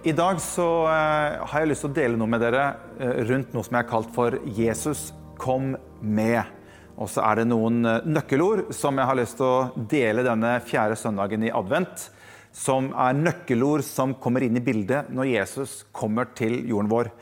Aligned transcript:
I 0.00 0.12
dag 0.16 0.38
så 0.40 0.64
eh, 0.88 1.42
har 1.44 1.60
jeg 1.60 1.68
lyst 1.68 1.82
til 1.84 1.90
å 1.90 1.96
dele 1.98 2.16
noe 2.16 2.30
med 2.32 2.40
dere 2.40 2.62
eh, 2.96 3.18
rundt 3.28 3.50
noe 3.52 3.66
som 3.66 3.74
jeg 3.76 3.84
har 3.84 3.90
kalt 3.90 4.14
for 4.14 4.32
'Jesus 4.48 5.10
kom 5.36 5.74
med'. 6.00 6.48
Og 6.96 7.10
så 7.12 7.20
er 7.20 7.40
det 7.40 7.50
noen 7.50 7.84
eh, 7.84 8.06
nøkkelord 8.08 8.70
som 8.72 8.96
jeg 8.96 9.10
har 9.10 9.18
lyst 9.18 9.36
til 9.36 9.44
å 9.44 9.84
dele 9.92 10.24
denne 10.24 10.54
fjerde 10.64 10.96
søndagen 10.96 11.44
i 11.44 11.52
advent. 11.52 12.06
Som 12.56 12.94
er 12.96 13.18
nøkkelord 13.18 13.84
som 13.84 14.16
kommer 14.16 14.46
inn 14.46 14.56
i 14.56 14.64
bildet 14.64 15.12
når 15.12 15.34
Jesus 15.34 15.82
kommer 15.92 16.32
til 16.32 16.56
jorden 16.64 16.88
vår. 16.90 17.12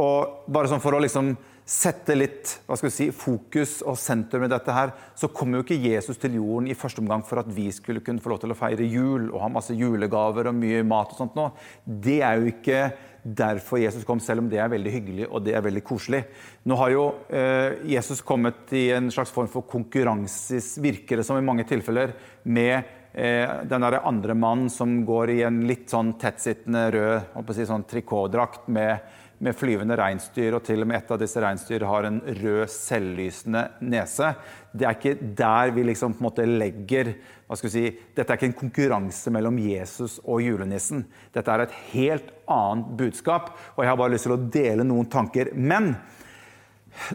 Og 0.00 0.48
bare 0.50 0.70
sånn 0.72 0.82
for 0.82 0.96
å 0.96 1.02
liksom 1.04 1.36
sette 1.64 2.12
litt 2.12 2.50
hva 2.66 2.76
skal 2.76 2.90
vi 2.90 2.94
si, 2.94 3.06
fokus 3.16 3.78
og 3.88 3.96
sentrum 3.96 4.44
i 4.44 4.50
dette 4.52 4.72
her, 4.76 4.92
så 5.16 5.30
kom 5.32 5.56
jo 5.56 5.62
ikke 5.64 5.80
Jesus 5.80 6.20
til 6.20 6.36
jorden 6.36 6.68
i 6.68 6.76
første 6.76 7.00
omgang 7.00 7.24
for 7.24 7.40
at 7.40 7.48
vi 7.48 7.70
skulle 7.72 8.04
kunne 8.04 8.20
få 8.20 8.34
lov 8.34 8.42
til 8.42 8.52
å 8.52 8.58
feire 8.58 8.84
jul 8.84 9.30
og 9.30 9.40
ha 9.40 9.50
masse 9.52 9.76
julegaver 9.76 10.50
og 10.50 10.58
mye 10.58 10.84
mat 10.86 11.14
og 11.14 11.22
sånt 11.22 11.38
nå. 11.38 11.48
Det 11.84 12.20
er 12.20 12.40
jo 12.40 12.52
ikke 12.52 12.80
derfor 13.24 13.80
Jesus 13.80 14.04
kom, 14.04 14.20
selv 14.20 14.44
om 14.44 14.50
det 14.52 14.60
er 14.60 14.68
veldig 14.68 14.92
hyggelig 14.92 15.30
og 15.30 15.40
det 15.46 15.54
er 15.56 15.64
veldig 15.64 15.84
koselig. 15.86 16.20
Nå 16.68 16.76
har 16.76 16.92
jo 16.92 17.06
eh, 17.32 17.80
Jesus 17.94 18.20
kommet 18.26 18.74
i 18.76 18.90
en 18.92 19.08
slags 19.14 19.32
form 19.32 19.48
for 19.48 19.64
konkurranse, 19.68 20.60
virker 20.84 21.20
det 21.20 21.24
som 21.24 21.40
i 21.40 21.46
mange 21.46 21.64
tilfeller, 21.68 22.12
med 22.44 22.76
eh, 23.16 23.64
den 23.64 23.88
der 23.88 24.02
andre 24.04 24.36
mannen 24.36 24.68
som 24.72 25.00
går 25.08 25.32
i 25.38 25.40
en 25.48 25.62
litt 25.64 25.88
sånn 25.92 26.12
tettsittende 26.20 26.90
rød 26.92 27.54
si, 27.56 27.64
sånn 27.72 27.88
trikotdrakt 27.88 28.68
med 28.68 29.23
med 29.42 29.56
flyvende 29.58 29.96
reinsdyr, 29.98 30.54
og 30.56 30.64
til 30.66 30.84
og 30.84 30.88
med 30.90 31.00
et 31.00 31.12
av 31.14 31.20
disse 31.20 31.40
reinsdyr 31.42 31.84
har 31.88 32.06
en 32.08 32.20
rød, 32.22 32.66
selvlysende 32.70 33.64
nese. 33.84 34.34
Det 34.72 34.86
er 34.86 34.98
ikke 34.98 35.32
der 35.38 35.72
vi 35.74 35.86
liksom 35.90 36.14
på 36.14 36.22
en 36.22 36.28
måte 36.28 36.46
legger 36.48 37.14
hva 37.44 37.58
skal 37.58 37.68
vi 37.68 37.74
si, 37.74 37.88
Dette 38.16 38.32
er 38.32 38.38
ikke 38.38 38.48
en 38.48 38.56
konkurranse 38.56 39.30
mellom 39.34 39.58
Jesus 39.60 40.16
og 40.24 40.40
julenissen. 40.40 41.02
Dette 41.34 41.52
er 41.52 41.66
et 41.66 41.74
helt 41.92 42.30
annet 42.50 42.94
budskap, 42.98 43.50
og 43.74 43.84
jeg 43.84 43.90
har 43.92 43.98
bare 44.00 44.14
lyst 44.14 44.28
til 44.28 44.36
å 44.36 44.44
dele 44.54 44.86
noen 44.86 45.10
tanker. 45.12 45.50
Men 45.52 45.92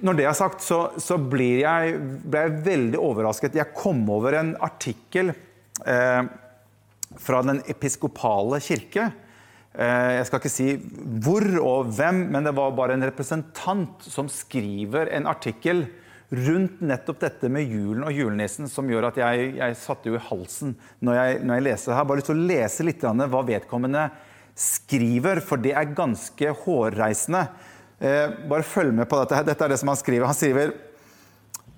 når 0.04 0.20
det 0.20 0.28
er 0.30 0.38
sagt, 0.38 0.62
så, 0.62 0.84
så 1.02 1.18
blir 1.18 1.64
jeg, 1.64 1.96
ble 2.30 2.46
jeg 2.46 2.62
veldig 2.68 3.02
overrasket. 3.02 3.58
Jeg 3.58 3.76
kom 3.78 4.04
over 4.12 4.38
en 4.38 4.54
artikkel 4.62 5.34
eh, 5.34 6.22
fra 7.20 7.42
Den 7.48 7.64
episkopale 7.72 8.62
kirke 8.62 9.10
jeg 9.80 10.26
skal 10.28 10.42
ikke 10.42 10.52
si 10.52 10.66
hvor 11.24 11.46
og 11.64 11.94
hvem, 11.96 12.26
men 12.34 12.44
det 12.44 12.52
var 12.58 12.74
bare 12.76 12.98
en 12.98 13.06
representant 13.08 14.04
som 14.04 14.28
skriver 14.28 15.08
en 15.16 15.30
artikkel 15.32 15.86
rundt 16.30 16.82
nettopp 16.86 17.22
dette 17.24 17.50
med 17.50 17.66
julen 17.66 18.06
og 18.06 18.14
julenissen, 18.14 18.70
som 18.70 18.90
gjør 18.90 19.10
at 19.10 19.18
jeg, 19.22 19.54
jeg 19.58 19.78
satte 19.80 20.12
jo 20.12 20.18
i 20.18 20.26
halsen 20.28 20.76
når 21.02 21.18
jeg, 21.18 21.40
når 21.42 21.58
jeg 21.58 21.66
leser 21.70 21.96
her. 21.96 22.06
Bare 22.10 22.22
lyst 22.22 22.30
til 22.30 22.38
å 22.38 22.50
lese 22.52 22.86
litt 22.86 23.06
hva 23.06 23.46
vedkommende 23.48 24.04
skriver, 24.60 25.42
for 25.46 25.62
det 25.62 25.74
er 25.78 25.96
ganske 25.98 26.54
hårreisende. 26.66 27.48
Eh, 28.00 28.36
bare 28.52 28.68
følg 28.68 28.94
med 28.96 29.10
på 29.10 29.20
dette. 29.22 29.42
Dette 29.48 29.66
er 29.66 29.74
det 29.74 29.80
som 29.82 29.92
han 29.92 30.00
skriver. 30.00 30.28
Han 30.30 30.38
skriver 30.38 30.76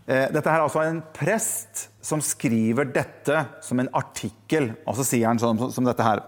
eh, 0.06 0.28
dette 0.34 0.50
er 0.50 0.66
altså 0.66 0.84
en 0.84 1.02
prest 1.16 1.88
som 2.04 2.22
skriver 2.26 2.90
dette 2.92 3.46
som 3.64 3.80
en 3.80 3.92
artikkel, 3.96 4.74
og 4.84 4.98
så 4.98 5.08
sier 5.08 5.30
han 5.30 5.42
sånn 5.42 5.70
som 5.72 5.88
dette 5.88 6.06
her. 6.06 6.26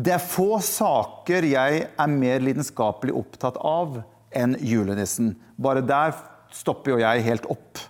Det 0.00 0.12
er 0.14 0.22
få 0.22 0.60
saker 0.64 1.44
jeg 1.44 1.80
er 1.84 2.12
mer 2.12 2.40
lidenskapelig 2.40 3.12
opptatt 3.20 3.58
av 3.60 3.98
enn 4.32 4.54
julenissen. 4.64 5.34
Bare 5.60 5.82
der 5.84 6.14
stopper 6.54 6.94
jo 6.94 7.00
jeg 7.02 7.24
helt 7.26 7.48
opp. 7.52 7.82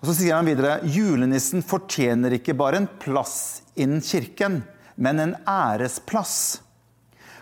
Og 0.00 0.08
Så 0.08 0.14
sier 0.20 0.36
han 0.36 0.48
videre 0.48 0.78
julenissen 0.86 1.64
fortjener 1.66 2.38
ikke 2.38 2.56
bare 2.56 2.80
en 2.80 2.88
plass 3.02 3.66
innen 3.76 4.00
kirken, 4.04 4.62
men 4.96 5.20
en 5.20 5.34
æresplass. 5.50 6.62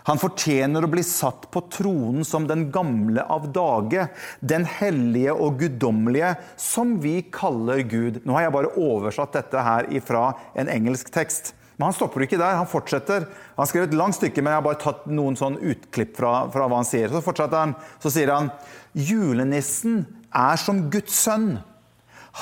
Han 0.09 0.19
fortjener 0.21 0.85
å 0.85 0.91
bli 0.91 1.01
satt 1.05 1.47
på 1.53 1.63
tronen 1.71 2.25
som 2.27 2.49
den 2.49 2.67
gamle 2.73 3.23
av 3.31 3.47
dage, 3.55 4.09
den 4.41 4.67
hellige 4.67 5.33
og 5.33 5.61
guddommelige, 5.61 6.35
som 6.59 6.97
vi 7.01 7.21
kaller 7.33 7.85
Gud. 7.87 8.25
Nå 8.25 8.35
har 8.35 8.47
jeg 8.47 8.57
bare 8.57 8.75
oversatt 8.75 9.37
dette 9.39 9.63
her 9.65 9.87
ifra 9.93 10.33
en 10.53 10.69
engelsk 10.73 11.13
tekst. 11.15 11.55
Men 11.75 11.89
han 11.89 11.95
stopper 11.97 12.23
ikke 12.23 12.39
der, 12.39 12.55
han 12.55 12.69
fortsetter. 12.71 13.27
Han 13.57 13.67
skrev 13.67 13.89
et 13.89 13.95
langt 13.97 14.15
stykke, 14.17 14.41
men 14.41 14.53
jeg 14.53 14.61
har 14.61 14.67
bare 14.67 14.81
tatt 14.81 15.07
noen 15.11 15.35
sånn 15.39 15.57
utklipp 15.59 16.15
fra, 16.17 16.33
fra 16.53 16.67
hva 16.69 16.79
han 16.79 16.87
sier. 16.87 17.11
Så 17.11 17.23
fortsetter 17.25 17.59
han, 17.59 17.75
så 17.99 18.11
sier 18.13 18.31
han 18.31 18.51
julenissen 18.95 20.05
er 20.35 20.59
som 20.61 20.85
Guds 20.93 21.17
sønn. 21.25 21.57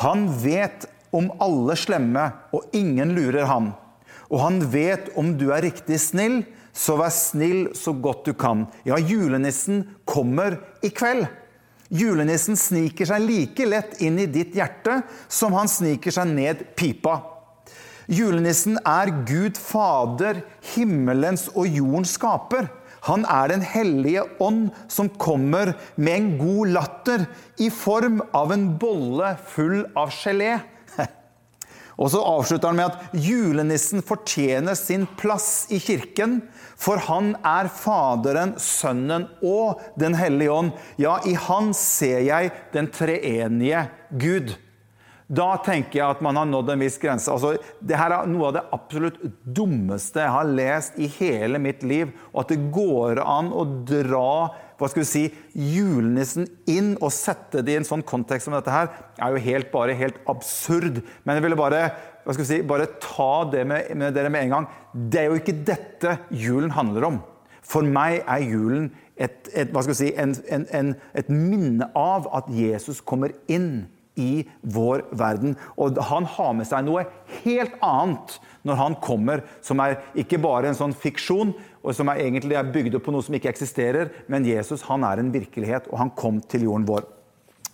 Han 0.03 0.27
vet 0.41 0.85
om 1.13 1.31
alle 1.41 1.77
slemme, 1.77 2.29
og 2.53 2.73
ingen 2.77 3.13
lurer 3.17 3.49
ham. 3.49 3.73
Og 4.33 4.41
han 4.41 4.61
vet 4.73 5.11
om 5.19 5.33
du 5.37 5.49
er 5.53 5.65
riktig 5.65 5.99
snill, 6.01 6.41
så 6.73 6.95
vær 6.97 7.13
snill 7.13 7.67
så 7.77 7.93
godt 7.93 8.25
du 8.25 8.33
kan. 8.37 8.65
Ja, 8.85 8.97
julenissen 8.97 9.83
kommer 10.09 10.57
i 10.81 10.89
kveld. 10.93 11.27
Julenissen 11.93 12.57
sniker 12.57 13.05
seg 13.05 13.21
like 13.27 13.67
lett 13.69 13.99
inn 14.01 14.17
i 14.17 14.25
ditt 14.25 14.55
hjerte 14.57 15.03
som 15.29 15.53
han 15.53 15.69
sniker 15.69 16.13
seg 16.15 16.31
ned 16.33 16.63
pipa. 16.77 17.19
Julenissen 18.11 18.79
er 18.83 19.11
Gud 19.27 19.59
Fader, 19.59 20.41
himmelens 20.73 21.47
og 21.53 21.67
jordens 21.71 22.17
skaper. 22.17 22.67
Han 23.07 23.25
er 23.27 23.51
Den 23.51 23.63
hellige 23.67 24.23
ånd 24.39 24.69
som 24.87 25.09
kommer 25.09 25.73
med 25.95 26.13
en 26.13 26.29
god 26.39 26.71
latter 26.71 27.25
i 27.59 27.69
form 27.69 28.21
av 28.33 28.53
en 28.55 28.69
bolle 28.79 29.35
full 29.43 29.83
av 29.95 30.13
gelé. 30.15 30.55
Og 32.01 32.09
så 32.13 32.21
avslutter 32.23 32.71
han 32.71 32.79
med 32.79 32.91
at 32.93 33.17
julenissen 33.25 34.03
fortjener 34.07 34.77
sin 34.79 35.03
plass 35.19 35.67
i 35.69 35.81
kirken, 35.83 36.39
for 36.79 37.01
han 37.09 37.33
er 37.43 37.67
Faderen, 37.71 38.55
Sønnen 38.57 39.27
og 39.43 39.83
Den 39.99 40.15
hellige 40.17 40.55
ånd. 40.55 40.71
Ja, 40.97 41.19
i 41.27 41.35
han 41.35 41.73
ser 41.77 42.23
jeg 42.23 42.53
den 42.73 42.87
treenige 42.91 43.87
Gud. 44.15 44.55
Da 45.33 45.53
tenker 45.65 45.99
jeg 45.99 46.15
at 46.17 46.21
man 46.25 46.37
har 46.37 46.45
nådd 46.49 46.73
en 46.73 46.83
viss 46.83 46.99
grense. 47.01 47.31
Altså, 47.31 47.55
det 47.81 47.97
her 47.97 48.13
er 48.13 48.29
noe 48.29 48.49
av 48.49 48.57
det 48.57 48.65
absolutt 48.75 49.17
dummeste 49.43 50.21
jeg 50.21 50.33
har 50.35 50.51
lest 50.59 50.99
i 51.01 51.09
hele 51.15 51.61
mitt 51.61 51.81
liv. 51.87 52.11
Og 52.33 52.43
at 52.43 52.53
det 52.53 52.59
går 52.75 53.21
an 53.23 53.49
å 53.55 53.65
dra 53.87 54.29
hva 54.79 54.89
skal 54.89 55.03
vi 55.03 55.07
si, 55.07 55.23
julenissen 55.55 56.47
inn 56.67 56.95
og 56.97 57.13
sette 57.15 57.61
det 57.63 57.75
i 57.75 57.77
en 57.79 57.87
sånn 57.87 58.03
kontekst 58.03 58.49
som 58.49 58.55
dette 58.55 58.73
her, 58.73 58.89
er 59.21 59.31
jo 59.31 59.43
helt, 59.45 59.69
bare 59.71 59.95
helt 59.95 60.17
absurd. 60.27 60.99
Men 61.23 61.37
jeg 61.37 61.45
ville 61.45 61.59
bare, 61.59 61.85
hva 62.25 62.35
skal 62.35 62.43
vi 62.43 62.49
si, 62.49 62.57
bare 62.67 62.89
ta 62.99 63.45
det 63.53 63.63
med, 63.69 63.93
med 63.95 64.17
dere 64.17 64.31
med 64.33 64.47
en 64.47 64.57
gang. 64.57 64.67
Det 64.91 65.21
er 65.21 65.29
jo 65.29 65.39
ikke 65.39 65.55
dette 65.69 66.17
julen 66.35 66.73
handler 66.75 67.07
om. 67.13 67.21
For 67.63 67.85
meg 67.85 68.25
er 68.27 68.43
julen 68.43 68.91
et, 69.15 69.47
et, 69.53 69.71
hva 69.71 69.85
skal 69.85 69.93
vi 69.93 69.99
si, 70.01 70.11
en, 70.19 70.35
en, 70.51 70.67
en, 70.75 70.93
et 71.15 71.29
minne 71.31 71.87
av 71.95 72.27
at 72.35 72.49
Jesus 72.51 72.99
kommer 72.99 73.31
inn 73.47 73.85
i 74.19 74.43
vår 74.61 75.05
verden. 75.17 75.55
Og 75.77 75.97
han 76.09 76.27
har 76.35 76.53
med 76.57 76.69
seg 76.69 76.85
noe 76.85 77.05
helt 77.43 77.77
annet 77.83 78.37
når 78.63 78.79
han 78.79 78.97
kommer, 79.03 79.43
som 79.65 79.81
er 79.83 79.97
ikke 80.19 80.39
bare 80.43 80.69
en 80.69 80.77
sånn 80.77 80.95
fiksjon, 80.95 81.53
og 81.83 81.95
som 81.97 82.11
er 82.11 82.21
egentlig 82.23 82.55
er 82.59 82.71
bygd 82.71 82.95
opp 82.99 83.07
på 83.07 83.15
noe 83.15 83.25
som 83.25 83.35
ikke 83.35 83.51
eksisterer, 83.51 84.13
men 84.31 84.47
Jesus 84.47 84.85
han 84.87 85.03
er 85.07 85.19
en 85.19 85.33
virkelighet, 85.33 85.89
og 85.91 85.99
han 85.99 86.13
kom 86.15 86.39
til 86.47 86.69
jorden 86.69 86.87
vår. 86.87 87.09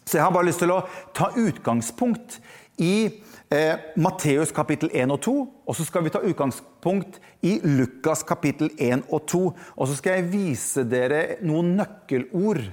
Så 0.10 0.18
jeg 0.18 0.26
har 0.26 0.34
bare 0.34 0.48
lyst 0.48 0.64
til 0.64 0.74
å 0.74 0.82
ta 1.14 1.30
utgangspunkt 1.38 2.40
i 2.82 3.22
eh, 3.54 3.76
Matteus 4.00 4.54
kapittel 4.56 4.90
1 4.96 5.14
og 5.14 5.22
2, 5.22 5.36
og 5.70 5.78
så 5.78 5.86
skal 5.86 6.06
vi 6.06 6.14
ta 6.16 6.24
utgangspunkt 6.26 7.20
i 7.46 7.60
Lukas 7.62 8.24
kapittel 8.26 8.72
1 8.80 9.06
og 9.12 9.28
2. 9.30 9.42
Og 9.78 9.90
så 9.92 10.00
skal 10.00 10.18
jeg 10.18 10.32
vise 10.32 10.86
dere 10.90 11.38
noen 11.46 11.76
nøkkelord 11.78 12.64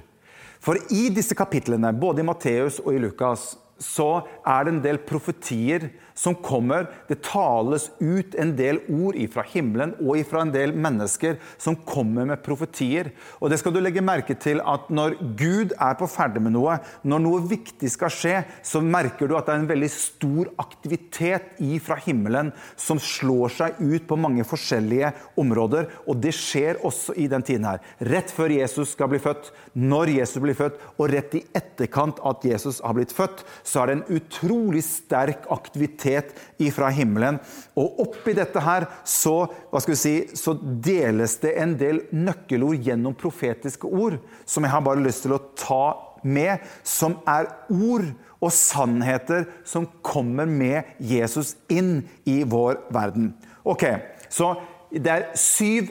for 0.59 0.79
i 0.93 1.07
disse 1.13 1.35
kapitlene, 1.37 1.93
både 1.93 2.23
i 2.23 2.27
Matteus 2.27 2.81
og 2.83 2.95
i 2.95 3.01
Lukas, 3.01 3.55
så 3.81 4.25
er 4.47 4.65
det 4.65 4.73
en 4.73 4.83
del 4.83 4.99
profetier 5.05 5.89
som 6.17 6.35
kommer. 6.41 6.87
Det 7.07 7.21
tales 7.25 7.89
ut 7.99 8.35
en 8.39 8.53
del 8.57 8.79
ord 8.89 9.17
fra 9.33 9.43
himmelen 9.51 9.93
og 10.01 10.19
fra 10.27 10.41
en 10.43 10.53
del 10.53 10.73
mennesker 10.73 11.37
som 11.61 11.77
kommer 11.87 12.25
med 12.29 12.41
profetier. 12.45 13.11
Og 13.37 13.51
det 13.51 13.59
skal 13.61 13.75
du 13.75 13.81
legge 13.83 14.03
merke 14.05 14.33
til 14.39 14.61
at 14.65 14.89
når 14.89 15.17
Gud 15.37 15.75
er 15.77 15.97
på 15.99 16.09
ferde 16.09 16.41
med 16.43 16.55
noe, 16.55 16.79
når 17.07 17.23
noe 17.23 17.43
viktig 17.49 17.91
skal 17.93 18.13
skje, 18.13 18.35
så 18.65 18.81
merker 18.81 19.29
du 19.29 19.35
at 19.37 19.47
det 19.47 19.55
er 19.55 19.63
en 19.63 19.69
veldig 19.69 19.91
stor 19.93 20.51
aktivitet 20.61 21.61
ifra 21.63 21.99
himmelen 22.07 22.51
som 22.79 23.01
slår 23.01 23.53
seg 23.53 23.81
ut 23.81 24.07
på 24.09 24.19
mange 24.19 24.45
forskjellige 24.47 25.13
områder. 25.39 25.91
Og 26.09 26.17
det 26.23 26.33
skjer 26.37 26.81
også 26.87 27.15
i 27.17 27.29
den 27.29 27.45
tiden 27.45 27.67
her. 27.69 27.83
Rett 28.09 28.33
før 28.33 28.53
Jesus 28.53 28.95
skal 28.95 29.11
bli 29.11 29.21
født, 29.21 29.51
når 29.77 30.15
Jesus 30.17 30.41
blir 30.41 30.57
født, 30.57 30.81
og 30.97 31.11
rett 31.13 31.37
i 31.37 31.45
etterkant 31.55 32.19
at 32.25 32.45
Jesus 32.47 32.81
har 32.81 32.97
blitt 32.97 33.13
født, 33.13 33.43
så 33.67 33.81
er 33.81 33.89
det 33.89 33.95
en 33.97 34.17
utrolig 34.17 34.81
sterk 34.85 35.47
aktivitet 35.51 36.31
ifra 36.63 36.89
himmelen. 36.95 37.39
Og 37.75 37.99
oppi 38.05 38.35
dette 38.37 38.61
her 38.63 38.87
så, 39.03 39.41
hva 39.71 39.81
skal 39.83 39.95
vi 39.95 39.99
si, 39.99 40.15
så 40.39 40.55
deles 40.55 41.37
det 41.43 41.57
en 41.59 41.75
del 41.79 42.05
nøkkelord 42.15 42.79
gjennom 42.87 43.17
profetiske 43.19 43.89
ord, 43.91 44.21
som 44.47 44.63
jeg 44.63 44.71
har 44.71 44.85
bare 44.87 45.03
lyst 45.03 45.25
til 45.27 45.35
å 45.35 45.43
ta 45.59 45.83
med, 46.23 46.63
som 46.87 47.19
er 47.27 47.51
ord 47.67 48.07
og 48.37 48.53
sannheter 48.53 49.47
som 49.67 49.87
kommer 50.05 50.49
med 50.49 50.97
Jesus 51.03 51.55
inn 51.73 52.07
i 52.29 52.41
vår 52.47 52.85
verden. 52.93 53.33
Ok, 53.67 53.83
Så 54.29 54.55
det 54.91 55.11
er 55.11 55.29
syv 55.35 55.89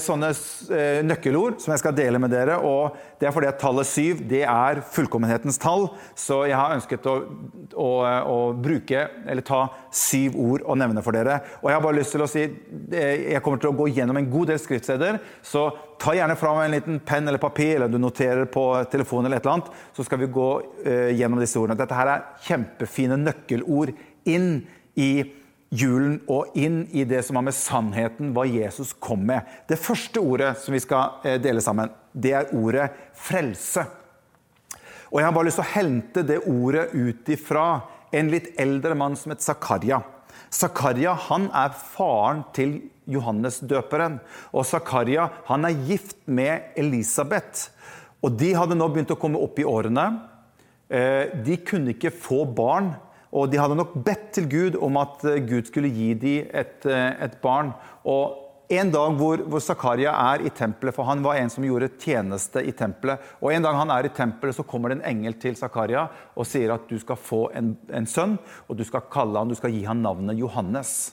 sånne 0.00 0.30
eh, 0.72 1.00
nøkkelord 1.04 1.58
som 1.60 1.74
jeg 1.74 1.82
skal 1.82 1.92
dele 1.96 2.20
med 2.22 2.32
dere. 2.32 2.56
og 2.64 2.96
Det 3.20 3.28
er 3.28 3.34
fordi 3.34 3.48
at 3.50 3.58
tallet 3.60 3.88
syv 3.88 4.22
det 4.30 4.40
er 4.48 4.80
fullkommenhetens 4.94 5.60
tall. 5.60 5.90
Så 6.16 6.46
jeg 6.48 6.56
har 6.56 6.72
ønsket 6.78 7.08
å, 7.10 7.16
å, 7.74 7.90
å, 8.24 8.38
bruke, 8.56 9.02
eller 9.28 9.44
ta 9.44 9.66
syv 9.92 10.38
ord 10.40 10.64
og 10.64 10.80
nevne 10.80 11.04
for 11.04 11.16
dere. 11.16 11.42
Og 11.60 11.68
jeg 11.68 11.76
har 11.76 11.84
bare 11.84 11.98
lyst 11.98 12.16
til 12.16 12.24
å 12.24 12.30
si 12.30 12.46
jeg 12.46 13.42
kommer 13.44 13.60
til 13.60 13.72
å 13.74 13.76
gå 13.82 13.90
gjennom 13.92 14.16
en 14.20 14.30
god 14.32 14.54
del 14.54 14.62
skriftsteder. 14.62 15.20
Så 15.44 15.66
ta 16.00 16.16
gjerne 16.16 16.38
fram 16.40 16.62
en 16.62 16.72
liten 16.78 17.00
penn 17.04 17.28
eller 17.28 17.42
papir, 17.42 17.76
eller 17.76 17.92
du 17.92 18.00
noterer 18.00 18.48
på 18.48 18.64
telefonen, 18.92 19.28
eller 19.28 19.42
et 19.42 19.44
eller 19.44 19.58
annet, 19.58 19.72
så 19.92 20.06
skal 20.06 20.22
vi 20.22 20.32
gå 20.32 20.50
gjennom 21.18 21.42
disse 21.42 21.60
ordene. 21.60 21.76
Dette 21.76 21.98
her 21.98 22.14
er 22.14 22.24
kjempefine 22.46 23.20
nøkkelord 23.20 23.92
inn 24.24 24.54
i 24.96 25.10
julen 25.70 26.18
og 26.30 26.56
inn 26.58 26.82
i 26.90 27.04
det 27.06 27.22
som 27.26 27.38
har 27.38 27.46
med 27.46 27.54
sannheten, 27.54 28.32
hva 28.34 28.44
Jesus 28.48 28.92
kom 28.98 29.22
med. 29.28 29.46
Det 29.70 29.78
første 29.78 30.22
ordet 30.22 30.56
som 30.58 30.74
vi 30.74 30.82
skal 30.82 31.22
eh, 31.24 31.38
dele 31.42 31.62
sammen, 31.62 31.92
det 32.12 32.34
er 32.34 32.54
ordet 32.58 32.90
frelse. 33.14 33.86
Og 35.10 35.20
Jeg 35.20 35.26
har 35.26 35.34
bare 35.34 35.48
lyst 35.48 35.58
til 35.58 35.66
å 35.66 35.74
hente 35.74 36.26
det 36.26 36.40
ordet 36.46 36.90
ut 36.94 37.30
ifra 37.34 37.66
en 38.14 38.30
litt 38.30 38.52
eldre 38.58 38.96
mann 38.98 39.16
som 39.18 39.34
het 39.34 39.42
Zakaria. 39.42 40.00
Zakaria 40.50 41.14
han 41.28 41.48
er 41.54 41.74
faren 41.74 42.42
til 42.54 42.76
Johannes 43.10 43.60
døperen. 43.62 44.18
Og 44.54 44.66
Zakaria 44.66 45.28
han 45.46 45.66
er 45.66 45.78
gift 45.86 46.18
med 46.26 46.74
Elisabeth. 46.78 47.70
Og 48.22 48.34
De 48.38 48.52
hadde 48.54 48.78
nå 48.78 48.90
begynt 48.90 49.14
å 49.14 49.18
komme 49.18 49.40
opp 49.42 49.58
i 49.58 49.66
årene. 49.66 50.06
Eh, 50.90 51.30
de 51.46 51.58
kunne 51.62 51.94
ikke 51.94 52.14
få 52.14 52.42
barn 52.44 52.92
og 53.30 53.50
de 53.50 53.60
hadde 53.60 53.78
nok 53.78 53.96
bedt 54.04 54.30
til 54.36 54.46
Gud 54.50 54.78
om 54.82 54.98
at 55.00 55.24
eh, 55.28 55.42
Gud 55.46 55.68
skulle 55.70 55.90
gi 55.94 56.12
dem 56.18 56.48
et, 56.50 56.86
eh, 56.86 57.12
et 57.26 57.36
barn. 57.42 57.72
Og 58.04 58.50
en 58.70 58.90
dag 58.94 59.14
hvor, 59.18 59.42
hvor 59.50 59.62
Zakaria 59.62 60.12
er 60.14 60.44
i 60.46 60.50
tempelet, 60.54 60.94
for 60.94 61.06
han 61.08 61.22
var 61.24 61.38
en 61.40 61.50
som 61.50 61.64
gjorde 61.66 61.90
tjeneste 61.98 62.62
i 62.62 62.74
tempelet. 62.76 63.22
Og 63.42 63.50
en 63.54 63.66
dag 63.66 63.78
han 63.78 63.90
er 63.90 64.06
i 64.06 64.12
tempelet, 64.14 64.54
så 64.54 64.66
kommer 64.66 64.90
det 64.90 65.00
en 65.00 65.08
engel 65.10 65.38
til 65.42 65.58
Zakaria 65.58 66.06
og 66.34 66.46
sier 66.46 66.74
at 66.74 66.86
du 66.90 66.98
skal 67.02 67.18
få 67.18 67.48
en, 67.58 67.72
en 67.90 68.06
sønn, 68.06 68.36
og 68.68 68.78
du 68.78 68.84
skal 68.86 69.08
kalle 69.10 69.42
han, 69.42 69.50
du 69.50 69.58
skal 69.58 69.74
gi 69.74 69.82
han 69.86 70.02
navnet 70.06 70.38
Johannes. 70.38 71.10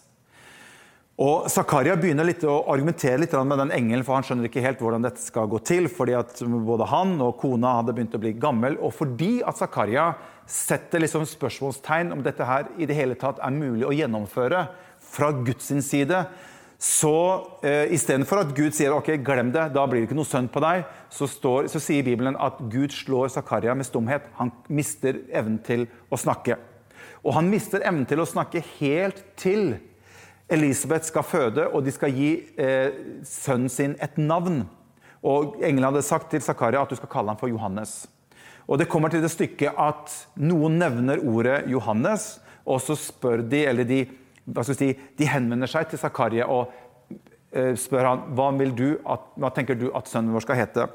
Og 1.18 1.48
Zakaria 1.50 1.96
begynner 1.98 2.28
litt 2.28 2.44
å 2.46 2.60
argumentere 2.70 3.18
litt 3.18 3.32
med 3.34 3.58
den 3.58 3.72
engelen, 3.74 4.04
for 4.06 4.14
han 4.14 4.26
skjønner 4.26 4.52
ikke 4.52 4.62
helt 4.62 4.82
hvordan 4.84 5.06
dette 5.08 5.24
skal 5.24 5.48
gå 5.50 5.58
til, 5.66 5.88
fordi 5.90 6.14
at 6.14 6.44
både 6.46 6.86
han 6.92 7.16
og 7.26 7.40
kona 7.42 7.80
hadde 7.80 7.96
begynt 7.98 8.14
å 8.14 8.22
bli 8.22 8.36
gammel, 8.38 8.78
og 8.78 8.94
fordi 8.94 9.40
at 9.42 9.58
Zakaria 9.58 10.12
setter 10.46 11.02
liksom 11.02 11.26
spørsmålstegn 11.26 12.14
om 12.14 12.22
dette 12.22 12.46
her 12.46 12.70
i 12.78 12.86
det 12.86 13.00
hele 13.00 13.18
tatt 13.18 13.42
er 13.42 13.56
mulig 13.56 13.88
å 13.88 13.96
gjennomføre 13.98 14.68
fra 15.10 15.32
Guds 15.42 15.74
side, 15.90 16.22
så 16.78 17.16
eh, 17.66 17.90
istedenfor 17.98 18.44
at 18.44 18.54
Gud 18.54 18.78
sier 18.78 18.94
ok, 18.94 19.16
glem 19.26 19.50
det, 19.50 19.72
da 19.74 19.88
blir 19.90 20.04
det 20.04 20.12
ikke 20.12 20.20
noe 20.20 20.30
sønn 20.30 20.54
på 20.54 20.62
deg, 20.62 20.86
så, 21.10 21.26
står, 21.26 21.66
så 21.74 21.82
sier 21.82 22.06
Bibelen 22.06 22.38
at 22.38 22.62
Gud 22.70 22.94
slår 22.94 23.34
Zakaria 23.34 23.74
med 23.74 23.90
stumhet. 23.90 24.30
Han 24.38 24.54
mister 24.70 25.24
evnen 25.34 25.58
til 25.66 25.90
å 26.14 26.22
snakke. 26.22 26.62
Og 27.26 27.34
han 27.34 27.50
mister 27.50 27.82
evnen 27.82 28.06
til 28.06 28.22
å 28.22 28.30
snakke 28.30 28.62
helt 28.78 29.26
til 29.42 29.80
Elisabeth 30.50 31.10
skal 31.10 31.26
føde, 31.28 31.68
og 31.68 31.84
de 31.84 31.92
skal 31.92 32.14
gi 32.16 32.32
eh, 32.56 33.22
sønnen 33.28 33.72
sin 33.72 33.96
et 34.04 34.16
navn. 34.20 34.62
Og 35.28 35.58
Engelen 35.60 35.90
hadde 35.90 36.06
sagt 36.08 36.30
til 36.32 36.44
Zakaria 36.44 36.84
at 36.84 36.92
du 36.92 36.96
skal 36.96 37.12
kalle 37.12 37.34
ham 37.34 37.40
for 37.40 37.52
Johannes. 37.52 38.06
Og 38.68 38.80
Det 38.80 38.88
kommer 38.92 39.10
til 39.10 39.24
det 39.24 39.32
stykket 39.32 39.76
at 39.80 40.14
noen 40.40 40.78
nevner 40.80 41.24
ordet 41.24 41.66
Johannes, 41.72 42.38
og 42.68 42.82
så 42.84 42.96
spør 43.00 43.44
de, 43.48 43.64
eller 43.68 43.88
de, 43.88 44.02
si, 44.68 44.92
de 44.92 45.28
henvender 45.28 45.72
seg 45.72 45.88
til 45.88 46.00
Zakaria 46.00 46.48
og 46.52 46.72
eh, 47.52 47.76
spør 47.80 48.10
han, 48.10 48.24
hva, 48.36 48.50
at, 48.52 49.28
hva 49.40 49.52
tenker 49.56 49.80
du 49.80 49.88
at 49.96 50.12
sønnen 50.12 50.36
vår 50.36 50.48
skal 50.48 50.60
hete. 50.60 50.88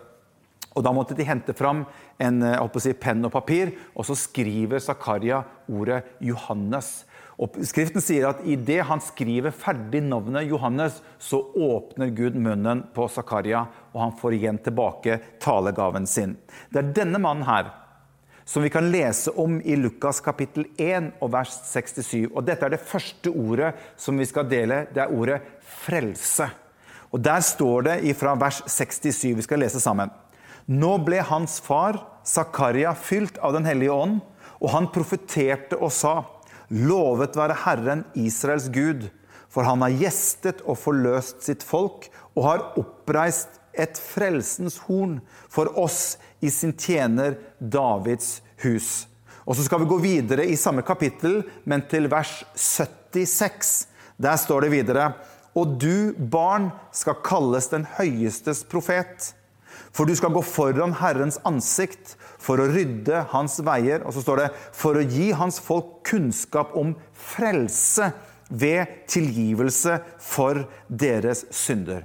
Og 0.73 0.85
Da 0.85 0.93
måtte 0.97 1.17
de 1.17 1.25
hente 1.29 1.53
fram 1.57 1.85
en 2.21 2.43
eh, 2.45 2.77
si, 2.81 2.93
penn 2.93 3.25
og 3.25 3.33
papir, 3.33 3.73
og 3.97 4.09
så 4.09 4.17
skriver 4.17 4.81
Zakaria 4.81 5.43
ordet 5.69 6.03
Johannes. 6.21 7.03
Og 7.41 7.57
Skriften 7.65 8.03
sier 8.05 8.29
at 8.29 8.43
idet 8.45 8.83
han 8.89 9.01
skriver 9.01 9.55
ferdig 9.57 10.03
navnet 10.05 10.49
Johannes, 10.51 10.99
så 11.19 11.41
åpner 11.41 12.13
Gud 12.13 12.37
munnen 12.37 12.85
på 12.95 13.09
Zakaria, 13.09 13.65
og 13.93 14.01
han 14.05 14.17
får 14.19 14.37
igjen 14.37 14.61
tilbake 14.63 15.19
talegaven 15.41 16.07
sin. 16.07 16.37
Det 16.71 16.83
er 16.83 16.93
denne 17.03 17.23
mannen 17.23 17.49
her 17.49 17.73
som 18.45 18.65
vi 18.65 18.71
kan 18.71 18.91
lese 18.91 19.31
om 19.39 19.61
i 19.65 19.77
Lukas 19.79 20.21
kapittel 20.21 20.67
1 20.77 21.13
og 21.23 21.31
vers 21.33 21.55
67. 21.71 22.27
Og 22.35 22.43
Dette 22.45 22.67
er 22.67 22.75
det 22.75 22.85
første 22.85 23.31
ordet 23.31 23.71
som 23.97 24.19
vi 24.19 24.27
skal 24.29 24.49
dele. 24.51 24.87
Det 24.93 25.03
er 25.03 25.15
ordet 25.15 25.41
'frelse'. 25.63 26.51
Og 27.13 27.23
Der 27.23 27.41
står 27.41 27.83
det 27.83 28.17
fra 28.17 28.35
vers 28.35 28.63
67. 28.67 29.37
Vi 29.37 29.43
skal 29.43 29.59
lese 29.59 29.81
sammen. 29.81 30.11
Nå 30.67 30.99
ble 31.05 31.23
hans 31.23 31.61
far, 31.61 32.07
Zakaria, 32.25 32.95
fylt 32.95 33.39
av 33.39 33.53
Den 33.53 33.65
hellige 33.65 33.93
ånd, 33.93 34.21
og 34.61 34.71
han 34.71 34.87
profeterte 34.87 35.77
og 35.81 35.93
sa:" 35.93 36.25
Lovet 36.73 37.37
være 37.37 37.59
Herren 37.67 38.07
Israels 38.17 38.71
Gud, 38.73 39.11
for 39.53 39.69
han 39.69 39.85
har 39.85 39.93
gjestet 40.01 40.63
og 40.65 40.79
forløst 40.81 41.45
sitt 41.45 41.65
folk 41.67 42.09
og 42.33 42.47
har 42.47 42.63
oppreist 42.81 43.61
et 43.73 43.99
frelsens 44.01 44.79
horn 44.87 45.19
for 45.53 45.69
oss 45.81 46.17
i 46.41 46.51
sin 46.53 46.73
tjener 46.73 47.37
Davids 47.61 48.41
hus. 48.65 49.07
Og 49.45 49.57
Så 49.57 49.67
skal 49.67 49.83
vi 49.83 49.91
gå 49.91 49.99
videre 49.99 50.47
i 50.47 50.57
samme 50.57 50.85
kapittel, 50.87 51.43
men 51.65 51.83
til 51.91 52.09
vers 52.09 52.45
76. 52.55 53.89
Der 54.17 54.37
står 54.37 54.65
det 54.65 54.73
videre 54.73 55.13
Og 55.55 55.77
du, 55.77 56.15
barn, 56.17 56.71
skal 56.93 57.21
kalles 57.25 57.69
den 57.69 57.85
høyestes 57.99 58.65
profet. 58.65 59.35
For 59.93 60.09
du 60.09 60.15
skal 60.17 60.33
gå 60.35 60.43
foran 60.47 60.97
Herrens 61.01 61.41
ansikt 61.49 62.17
for 62.43 62.61
å 62.61 62.69
rydde 62.71 63.27
hans 63.33 63.59
veier. 63.65 64.05
Og 64.07 64.17
så 64.17 64.25
står 64.25 64.43
det 64.43 64.51
for 64.77 64.99
å 64.99 65.05
gi 65.07 65.31
hans 65.37 65.61
folk 65.63 66.01
kunnskap 66.09 66.75
om 66.79 66.95
frelse 67.13 68.11
ved 68.53 69.07
tilgivelse 69.11 69.99
for 70.21 70.65
deres 70.89 71.47
synder. 71.55 72.05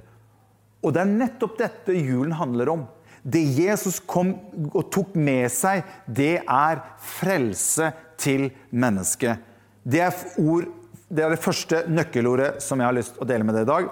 Og 0.84 0.94
det 0.94 1.02
er 1.02 1.10
nettopp 1.10 1.58
dette 1.58 1.96
julen 1.96 2.36
handler 2.38 2.72
om. 2.72 2.86
Det 3.22 3.42
Jesus 3.42 3.98
kom 4.00 4.32
og 4.70 4.88
tok 4.94 5.16
med 5.18 5.50
seg, 5.52 5.82
det 6.06 6.38
er 6.44 6.82
frelse 7.18 7.90
til 8.20 8.48
mennesket. 8.70 9.42
Det 9.82 10.00
er, 10.04 10.14
ord, 10.40 10.68
det 11.08 11.24
er 11.24 11.34
det 11.34 11.42
første 11.42 11.82
nøkkelordet 11.90 12.62
som 12.64 12.80
jeg 12.80 12.88
har 12.88 12.96
lyst 12.96 13.16
til 13.16 13.24
å 13.24 13.28
dele 13.28 13.46
med 13.46 13.58
deg 13.58 13.66
i 13.66 13.72
dag. 13.72 13.90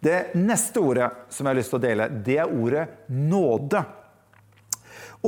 Det 0.00 0.34
neste 0.34 0.80
ordet 0.80 1.10
som 1.28 1.44
jeg 1.44 1.52
har 1.52 1.58
lyst 1.58 1.72
til 1.74 1.80
å 1.80 1.84
dele, 1.84 2.06
det 2.24 2.38
er 2.40 2.52
ordet 2.52 2.86
nåde. 3.12 3.82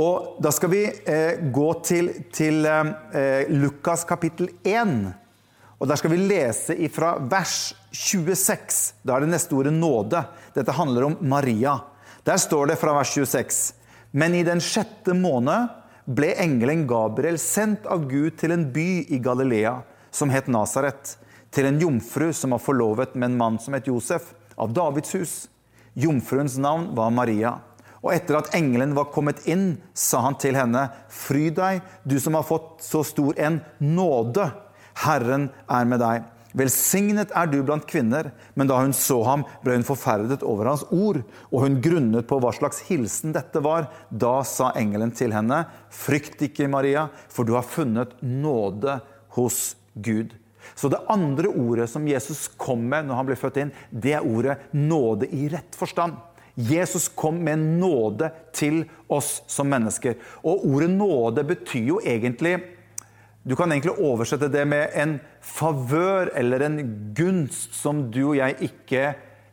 Og 0.01 0.39
da 0.41 0.53
skal 0.55 0.73
vi 0.73 0.87
eh, 0.89 1.43
gå 1.53 1.67
til, 1.85 2.09
til 2.33 2.65
eh, 2.65 3.51
Lukas 3.53 4.07
kapittel 4.09 4.49
1. 4.65 4.95
Og 5.77 5.89
Der 5.91 6.01
skal 6.01 6.15
vi 6.15 6.23
lese 6.25 6.77
ifra 6.87 7.19
vers 7.21 7.75
26. 7.93 8.81
Da 9.05 9.17
er 9.17 9.27
det 9.27 9.35
neste 9.35 9.57
ordet 9.59 9.75
nåde. 9.77 10.25
Dette 10.57 10.77
handler 10.79 11.11
om 11.11 11.19
Maria. 11.21 11.77
Der 12.25 12.41
står 12.41 12.73
det 12.73 12.81
fra 12.81 12.95
vers 12.97 13.13
26. 13.13 13.63
Men 14.17 14.37
i 14.39 14.45
den 14.47 14.63
sjette 14.65 15.13
måned 15.17 15.69
ble 16.09 16.33
engelen 16.41 16.87
Gabriel 16.89 17.37
sendt 17.39 17.85
av 17.91 18.07
Gud 18.09 18.39
til 18.41 18.55
en 18.55 18.65
by 18.73 18.89
i 19.13 19.21
Galilea 19.23 19.83
som 20.13 20.33
het 20.33 20.49
Nasaret, 20.53 21.17
til 21.53 21.69
en 21.69 21.81
jomfru 21.81 22.31
som 22.37 22.55
var 22.55 22.63
forlovet 22.65 23.15
med 23.17 23.31
en 23.31 23.37
mann 23.37 23.59
som 23.61 23.77
het 23.77 23.89
Josef 23.89 24.33
av 24.57 24.73
Davids 24.77 25.15
hus. 25.17 25.35
Jomfruens 25.95 26.57
navn 26.61 26.91
var 26.97 27.13
Maria. 27.15 27.59
Og 28.03 28.11
etter 28.17 28.41
at 28.41 28.51
engelen 28.59 28.97
var 28.97 29.13
kommet 29.15 29.45
inn, 29.47 29.77
sa 29.95 30.25
han 30.27 30.37
til 30.41 30.57
henne, 30.59 30.89
Fry 31.13 31.51
deg, 31.55 31.83
du 32.03 32.19
som 32.21 32.35
har 32.35 32.47
fått 32.47 32.83
så 32.83 33.05
stor 33.07 33.39
en 33.39 33.61
nåde. 33.79 34.49
Herren 35.05 35.51
er 35.71 35.89
med 35.89 36.03
deg. 36.03 36.27
Velsignet 36.59 37.31
er 37.37 37.49
du 37.49 37.61
blant 37.65 37.87
kvinner. 37.89 38.31
Men 38.59 38.69
da 38.69 38.81
hun 38.83 38.95
så 38.97 39.21
ham, 39.25 39.47
ble 39.65 39.79
hun 39.79 39.87
forferdet 39.87 40.43
over 40.45 40.69
hans 40.73 40.85
ord, 40.91 41.23
og 41.51 41.65
hun 41.65 41.81
grunnet 41.85 42.29
på 42.29 42.41
hva 42.43 42.53
slags 42.57 42.83
hilsen 42.89 43.33
dette 43.37 43.63
var. 43.65 43.89
Da 44.11 44.41
sa 44.47 44.73
engelen 44.79 45.15
til 45.17 45.35
henne, 45.37 45.65
Frykt 45.93 46.43
ikke, 46.49 46.69
Maria, 46.69 47.09
for 47.33 47.49
du 47.49 47.55
har 47.57 47.67
funnet 47.67 48.19
nåde 48.21 49.01
hos 49.39 49.73
Gud. 49.95 50.35
Så 50.75 50.91
det 50.93 51.03
andre 51.13 51.49
ordet 51.49 51.89
som 51.91 52.07
Jesus 52.09 52.47
kom 52.61 52.85
med 52.89 53.09
når 53.09 53.19
han 53.19 53.31
ble 53.31 53.39
født 53.39 53.61
inn, 53.63 53.73
det 53.91 54.17
er 54.19 54.27
ordet 54.27 54.59
nåde 54.77 55.29
i 55.31 55.49
rett 55.53 55.79
forstand. 55.79 56.19
Jesus 56.55 57.09
kom 57.09 57.39
med 57.45 57.59
nåde 57.81 58.29
til 58.53 58.83
oss 59.13 59.41
som 59.51 59.71
mennesker. 59.73 60.19
Og 60.45 60.67
ordet 60.69 60.91
nåde 60.93 61.45
betyr 61.49 61.95
jo 61.95 62.01
egentlig 62.05 62.59
Du 63.43 63.57
kan 63.59 63.73
egentlig 63.73 63.99
oversette 63.99 64.47
det 64.47 64.63
med 64.71 64.93
en 64.95 65.17
favør 65.43 66.29
eller 66.39 66.63
en 66.63 66.77
gunst 67.11 67.75
som 67.75 68.05
du 68.15 68.21
og 68.29 68.37
jeg 68.39 68.55
ikke 68.69 69.01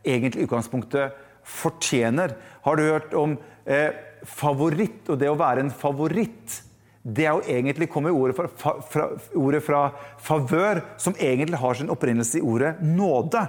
egentlig 0.06 0.44
i 0.44 0.46
utgangspunktet 0.46 1.16
fortjener. 1.42 2.36
Har 2.62 2.78
du 2.78 2.84
hørt 2.86 3.16
om 3.18 3.34
eh, 3.66 3.90
favoritt 4.22 5.10
og 5.10 5.18
det 5.18 5.26
å 5.26 5.34
være 5.40 5.64
en 5.64 5.74
favoritt? 5.74 6.60
Det 7.02 7.24
er 7.24 7.32
jo 7.32 7.46
egentlig 7.48 7.88
kommer 7.88 8.12
ordet 8.12 8.36
fra, 8.36 8.74
fra, 8.84 9.06
ordet 9.38 9.62
fra 9.64 9.86
favør, 10.20 10.82
som 11.00 11.16
egentlig 11.16 11.60
har 11.60 11.78
sin 11.78 11.92
opprinnelse 11.92 12.40
i 12.40 12.44
ordet 12.44 12.74
nåde. 12.84 13.46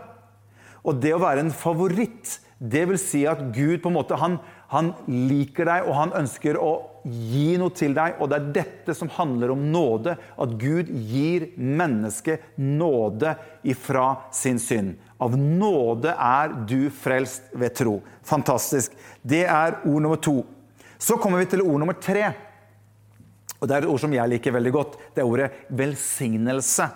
Og 0.88 1.02
det 1.04 1.12
å 1.14 1.22
være 1.22 1.46
en 1.46 1.54
favoritt, 1.56 2.40
Det 2.62 2.84
vil 2.86 3.00
si 3.02 3.24
at 3.26 3.40
Gud 3.56 3.80
på 3.82 3.90
en 3.90 3.96
måte, 3.96 4.14
han, 4.22 4.36
han 4.70 4.92
liker 5.10 5.66
deg, 5.66 5.88
og 5.90 5.96
han 5.98 6.12
ønsker 6.20 6.60
å 6.62 6.76
gi 7.10 7.56
noe 7.58 7.74
til 7.74 7.96
deg. 7.98 8.20
Og 8.22 8.30
det 8.30 8.38
er 8.38 8.52
dette 8.54 8.94
som 8.94 9.10
handler 9.10 9.50
om 9.50 9.64
nåde. 9.74 10.14
At 10.38 10.54
Gud 10.62 10.92
gir 11.10 11.48
mennesket 11.58 12.54
nåde 12.62 13.34
ifra 13.66 14.12
sin 14.30 14.62
synd. 14.62 14.94
Av 15.18 15.34
nåde 15.34 16.14
er 16.14 16.54
du 16.70 16.92
frelst 16.94 17.50
ved 17.58 17.74
tro. 17.82 17.98
Fantastisk. 18.30 18.94
Det 19.26 19.42
er 19.50 19.82
ord 19.82 20.06
nummer 20.06 20.22
to. 20.22 20.44
Så 21.02 21.18
kommer 21.18 21.42
vi 21.42 21.50
til 21.50 21.66
ord 21.66 21.82
nummer 21.82 21.98
tre. 21.98 22.30
Og 23.62 23.68
Det 23.68 23.76
er 23.76 23.86
et 23.86 23.94
ord 23.94 24.02
som 24.02 24.14
jeg 24.14 24.30
liker 24.30 24.58
veldig 24.58 24.74
godt. 24.74 24.98
Det 25.14 25.22
er 25.22 25.30
ordet 25.30 25.52
velsignelse. 25.70 26.90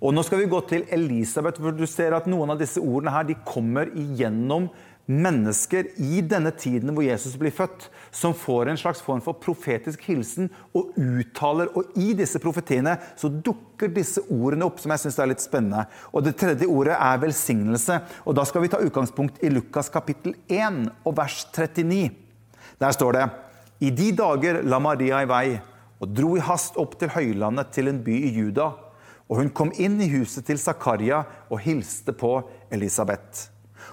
Og 0.00 0.14
Nå 0.14 0.22
skal 0.24 0.42
vi 0.42 0.50
gå 0.52 0.60
til 0.68 0.84
Elisabeth, 0.92 1.60
for 1.60 1.76
du 1.76 1.86
ser 1.88 2.14
at 2.16 2.28
noen 2.28 2.52
av 2.52 2.60
disse 2.60 2.80
ordene 2.80 3.14
her, 3.14 3.26
de 3.28 3.36
kommer 3.48 3.88
igjennom 3.96 4.68
mennesker 5.10 5.88
i 5.98 6.20
denne 6.22 6.52
tiden 6.54 6.92
hvor 6.94 7.02
Jesus 7.02 7.34
blir 7.38 7.52
født, 7.54 7.88
som 8.14 8.34
får 8.36 8.70
en 8.70 8.78
slags 8.78 9.00
form 9.02 9.22
for 9.24 9.38
profetisk 9.42 10.04
hilsen 10.06 10.50
og 10.76 10.92
uttaler. 10.94 11.72
Og 11.74 11.96
i 11.98 12.12
disse 12.16 12.38
profetiene 12.42 12.96
så 13.18 13.30
dukker 13.32 13.90
disse 13.94 14.22
ordene 14.30 14.68
opp, 14.68 14.78
som 14.80 14.94
jeg 14.94 15.04
syns 15.04 15.18
er 15.18 15.32
litt 15.32 15.42
spennende. 15.42 15.86
Og 16.14 16.24
Det 16.26 16.36
tredje 16.38 16.68
ordet 16.70 16.96
er 16.96 17.24
velsignelse. 17.24 18.00
Og 18.24 18.36
Da 18.36 18.44
skal 18.46 18.62
vi 18.62 18.72
ta 18.72 18.82
utgangspunkt 18.84 19.42
i 19.42 19.50
Lukas 19.50 19.90
kapittel 19.90 20.36
1 20.48 20.86
og 21.04 21.16
vers 21.16 21.42
39. 21.50 22.10
Der 22.80 22.92
står 22.92 23.12
det 23.12 23.26
I 23.80 23.90
de 23.90 24.12
dager 24.12 24.62
la 24.62 24.78
Maria 24.78 25.22
i 25.24 25.28
vei 25.28 25.60
og 26.00 26.12
dro 26.16 26.34
i 26.36 26.44
hast 26.44 26.78
opp 26.80 26.96
til 27.00 27.12
høylandet 27.12 27.72
til 27.76 27.90
en 27.90 28.00
by 28.04 28.16
i 28.16 28.32
Juda. 28.38 28.72
Og 29.30 29.42
hun 29.42 29.50
kom 29.54 29.70
inn 29.78 30.00
i 30.02 30.10
huset 30.10 30.46
til 30.48 30.58
Zakaria 30.58 31.22
og 31.50 31.60
hilste 31.62 32.14
på 32.16 32.38
Elisabeth. 32.72 33.50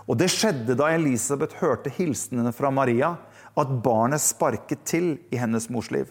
Og 0.07 0.17
det 0.19 0.31
skjedde 0.31 0.77
da 0.79 0.89
Elisabeth 0.95 1.59
hørte 1.59 1.91
hilsenene 1.93 2.53
fra 2.55 2.71
Maria, 2.71 3.17
at 3.57 3.75
barnet 3.83 4.23
sparket 4.23 4.85
til 4.87 5.17
i 5.33 5.39
hennes 5.41 5.67
mors 5.73 5.91
liv. 5.91 6.07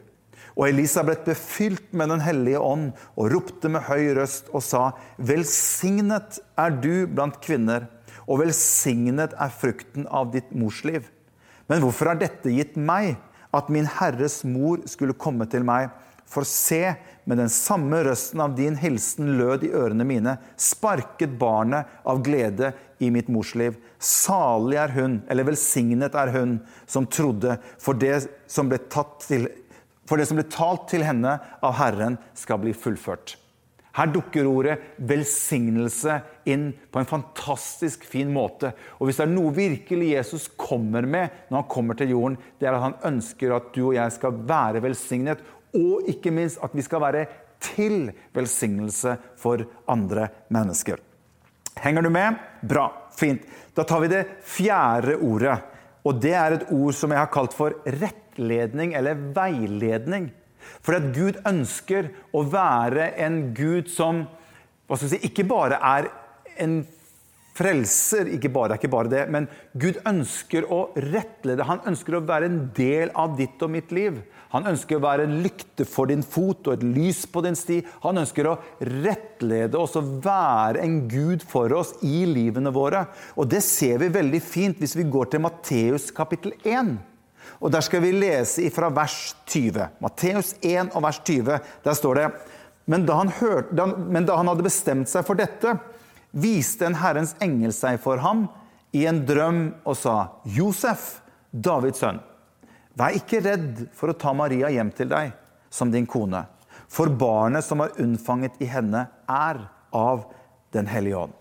Og 0.57 0.71
Elisabeth 0.71 1.25
ble 1.27 1.35
fylt 1.37 1.93
med 1.97 2.11
Den 2.13 2.23
hellige 2.25 2.61
ånd 2.61 2.91
og 3.17 3.29
ropte 3.33 3.69
med 3.73 3.85
høy 3.89 4.15
røst 4.17 4.49
og 4.53 4.65
sa:" 4.65 4.93
Velsignet 5.19 6.41
er 6.57 6.71
du 6.71 7.07
blant 7.07 7.41
kvinner, 7.45 7.89
og 8.27 8.41
velsignet 8.41 9.37
er 9.39 9.53
frukten 9.53 10.07
av 10.09 10.33
ditt 10.33 10.53
mors 10.53 10.83
liv. 10.85 11.05
Men 11.69 11.83
hvorfor 11.83 12.11
er 12.11 12.21
dette 12.21 12.53
gitt 12.53 12.77
meg, 12.77 13.17
at 13.55 13.69
min 13.73 13.89
Herres 13.99 14.43
mor 14.49 14.83
skulle 14.91 15.17
komme 15.19 15.47
til 15.51 15.67
meg? 15.67 15.93
For 16.27 16.47
se, 16.49 16.97
med 17.27 17.39
den 17.39 17.51
samme 17.51 18.01
røsten 18.07 18.43
av 18.43 18.55
din 18.59 18.77
hilsen 18.79 19.33
lød 19.39 19.67
i 19.67 19.73
ørene 19.75 20.07
mine, 20.07 20.37
sparket 20.59 21.37
barnet 21.39 21.87
av 22.07 22.23
glede 22.27 22.73
i 23.03 23.11
mitt 23.15 23.31
morsliv. 23.31 23.79
Salig 24.03 24.79
er 24.83 24.95
hun, 24.95 25.21
eller 25.31 25.47
velsignet 25.47 26.19
er 26.19 26.35
hun, 26.35 26.59
som 26.87 27.07
trodde, 27.07 27.59
for 27.83 27.99
det 27.99 28.27
som 28.51 28.71
ble, 28.71 28.81
til, 29.23 29.49
for 30.07 30.19
det 30.19 30.29
som 30.31 30.39
ble 30.39 30.47
talt 30.51 30.87
til 30.91 31.07
henne 31.07 31.39
av 31.63 31.79
Herren, 31.79 32.19
skal 32.35 32.63
bli 32.63 32.75
fullført. 32.75 33.37
Her 33.97 34.11
dukker 34.13 34.45
ordet 34.45 34.79
'velsignelse' 34.99 36.21
inn 36.45 36.69
på 36.93 37.01
en 37.01 37.09
fantastisk 37.09 38.05
fin 38.05 38.33
måte. 38.33 38.75
Og 39.01 39.07
Hvis 39.07 39.17
det 39.17 39.25
er 39.25 39.33
noe 39.33 39.55
virkelig 39.55 40.13
Jesus 40.13 40.49
kommer 40.49 41.07
med 41.07 41.31
når 41.49 41.63
han 41.63 41.71
kommer 41.71 41.95
til 41.97 42.13
jorden, 42.13 42.37
det 42.61 42.69
er 42.69 42.77
at 42.77 42.83
han 42.83 43.01
ønsker 43.15 43.57
at 43.57 43.73
du 43.73 43.87
og 43.87 43.95
jeg 43.95 44.13
skal 44.13 44.33
være 44.33 44.83
velsignet 44.83 45.41
og 45.75 46.09
ikke 46.09 46.31
minst 46.31 46.61
at 46.63 46.77
vi 46.77 46.85
skal 46.85 47.01
være 47.01 47.27
til 47.61 48.13
velsignelse 48.35 49.17
for 49.41 49.65
andre 49.89 50.29
mennesker. 50.53 51.01
Henger 51.81 52.03
du 52.03 52.11
med? 52.11 52.37
Bra. 52.63 52.89
Fint. 53.17 53.43
Da 53.77 53.85
tar 53.85 54.01
vi 54.01 54.13
det 54.13 54.25
fjerde 54.45 55.17
ordet. 55.17 55.57
Og 56.05 56.21
det 56.23 56.35
er 56.37 56.53
et 56.53 56.69
ord 56.73 56.95
som 56.95 57.13
jeg 57.13 57.19
har 57.19 57.33
kalt 57.33 57.57
for 57.57 57.75
rettledning 57.85 58.95
eller 58.95 59.19
veiledning. 59.37 60.31
For 60.85 60.99
at 60.99 61.13
Gud 61.17 61.41
ønsker 61.47 62.11
å 62.37 62.45
være 62.51 63.13
en 63.27 63.41
Gud 63.57 63.91
som 63.93 64.27
si, 64.95 65.19
ikke 65.27 65.47
bare 65.49 65.81
er 65.83 66.11
en 66.63 66.81
frelser. 67.57 68.31
Ikke 68.37 68.51
bare, 68.53 68.77
ikke 68.77 68.93
bare 68.93 69.13
det, 69.13 69.25
men 69.33 69.49
Gud 69.79 70.01
ønsker 70.09 70.69
å 70.73 70.87
rettlede. 71.09 71.67
Han 71.67 71.85
ønsker 71.89 72.19
å 72.19 72.25
være 72.27 72.51
en 72.51 72.65
del 72.77 73.13
av 73.17 73.37
ditt 73.39 73.63
og 73.65 73.73
mitt 73.73 73.95
liv. 73.95 74.21
Han 74.55 74.69
ønsker 74.71 74.97
å 74.97 75.05
være 75.05 75.27
en 75.27 75.41
lykte 75.45 75.85
for 75.89 76.09
din 76.09 76.23
fot 76.25 76.69
og 76.69 76.77
et 76.77 76.85
lys 76.97 77.25
på 77.29 77.43
din 77.45 77.59
sti. 77.59 77.81
Han 78.05 78.23
ønsker 78.23 78.49
å 78.49 78.57
rettlede 79.05 79.81
oss 79.81 79.99
og 79.99 80.15
være 80.25 80.85
en 80.85 81.03
Gud 81.11 81.45
for 81.45 81.73
oss 81.77 81.97
i 82.07 82.23
livene 82.31 82.73
våre. 82.75 83.07
Og 83.37 83.51
Det 83.51 83.63
ser 83.65 83.99
vi 84.03 84.13
veldig 84.15 84.43
fint 84.45 84.81
hvis 84.81 84.97
vi 84.97 85.11
går 85.11 85.33
til 85.33 85.45
Matteus 85.45 86.09
kapittel 86.15 86.55
1. 86.63 86.97
Og 87.61 87.73
Der 87.73 87.85
skal 87.85 88.03
vi 88.03 88.13
lese 88.13 88.71
fra 88.71 88.91
vers 88.91 89.35
20. 89.47 89.89
Matteus 90.01 90.55
1 90.61 90.95
og 90.95 91.03
vers 91.03 91.21
20. 91.25 91.59
Der 91.85 91.95
står 91.95 92.15
det 92.21 92.29
men 92.87 93.03
da, 93.07 93.19
hørte, 93.41 93.87
men 93.99 94.27
da 94.27 94.37
han 94.39 94.47
hadde 94.47 94.67
bestemt 94.67 95.11
seg 95.11 95.27
for 95.27 95.39
dette, 95.39 95.75
viste 96.31 96.87
en 96.87 96.99
Herrens 97.01 97.35
engel 97.43 97.73
seg 97.75 97.99
for 98.03 98.23
ham 98.23 98.47
i 98.95 99.05
en 99.11 99.25
drøm 99.27 99.63
og 99.83 99.97
sa, 99.99 100.17
Josef, 100.47 101.17
Davids 101.51 102.03
sønn. 102.03 102.21
Vær 102.97 103.17
ikke 103.19 103.43
redd 103.45 103.89
for 103.97 104.13
å 104.13 104.17
ta 104.17 104.33
Maria 104.37 104.71
hjem 104.73 104.93
til 104.95 105.11
deg 105.11 105.35
som 105.73 105.91
din 105.93 106.07
kone, 106.09 106.45
for 106.89 107.11
barnet 107.11 107.67
som 107.67 107.83
er 107.83 107.97
unnfanget 108.01 108.63
i 108.63 108.71
henne, 108.71 109.09
er 109.27 109.67
av 109.93 110.29
Den 110.75 110.89
hellige 110.91 111.17
ånd. 111.17 111.35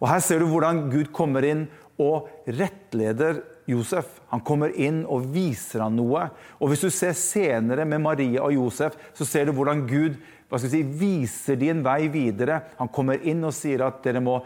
Og 0.00 0.06
Her 0.08 0.20
ser 0.24 0.40
du 0.40 0.46
hvordan 0.48 0.86
Gud 0.90 1.10
kommer 1.12 1.44
inn 1.44 1.66
og 2.00 2.30
rettleder 2.46 3.42
Josef. 3.72 4.20
Han 4.32 4.44
kommer 4.46 4.74
inn 4.76 5.02
og 5.04 5.26
viser 5.34 5.84
ham 5.84 5.96
noe. 5.96 6.28
Og 6.60 6.72
Hvis 6.72 6.84
du 6.86 6.90
ser 6.90 7.16
senere 7.18 7.86
med 7.88 8.04
Maria 8.04 8.44
og 8.44 8.54
Josef, 8.54 8.96
så 9.16 9.26
ser 9.28 9.48
du 9.48 9.56
hvordan 9.56 9.86
Gud 9.88 10.20
si, 10.60 10.82
viser 10.82 11.56
de 11.56 11.70
en 11.72 11.82
vei 11.84 12.08
videre. 12.12 12.58
Han 12.76 12.90
kommer 12.92 13.22
inn 13.24 13.40
og 13.44 13.54
sier 13.56 13.84
at 13.86 14.02
dere 14.04 14.20
må 14.20 14.36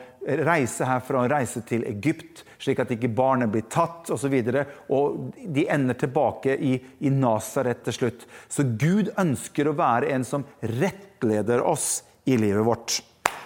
reise 0.47 0.87
herfra 0.87 1.25
og 1.25 1.33
reise 1.33 1.63
til 1.67 1.83
Egypt, 1.89 2.45
slik 2.63 2.83
at 2.83 2.93
ikke 2.95 3.11
barnet 3.15 3.51
blir 3.51 3.67
tatt 3.71 4.11
osv. 4.15 4.37
Og, 4.39 4.53
så 4.53 4.65
og 4.95 5.41
de 5.57 5.67
ender 5.73 5.99
tilbake 5.99 6.57
i, 6.57 6.77
i 7.01 7.11
Nasaret 7.11 7.83
til 7.87 7.99
slutt. 7.99 8.27
Så 8.49 8.67
Gud 8.79 9.11
ønsker 9.19 9.69
å 9.69 9.77
være 9.79 10.13
en 10.15 10.27
som 10.27 10.47
rettleder 10.63 11.65
oss 11.67 12.05
i 12.27 12.39
livet 12.39 12.67
vårt. 12.67 13.01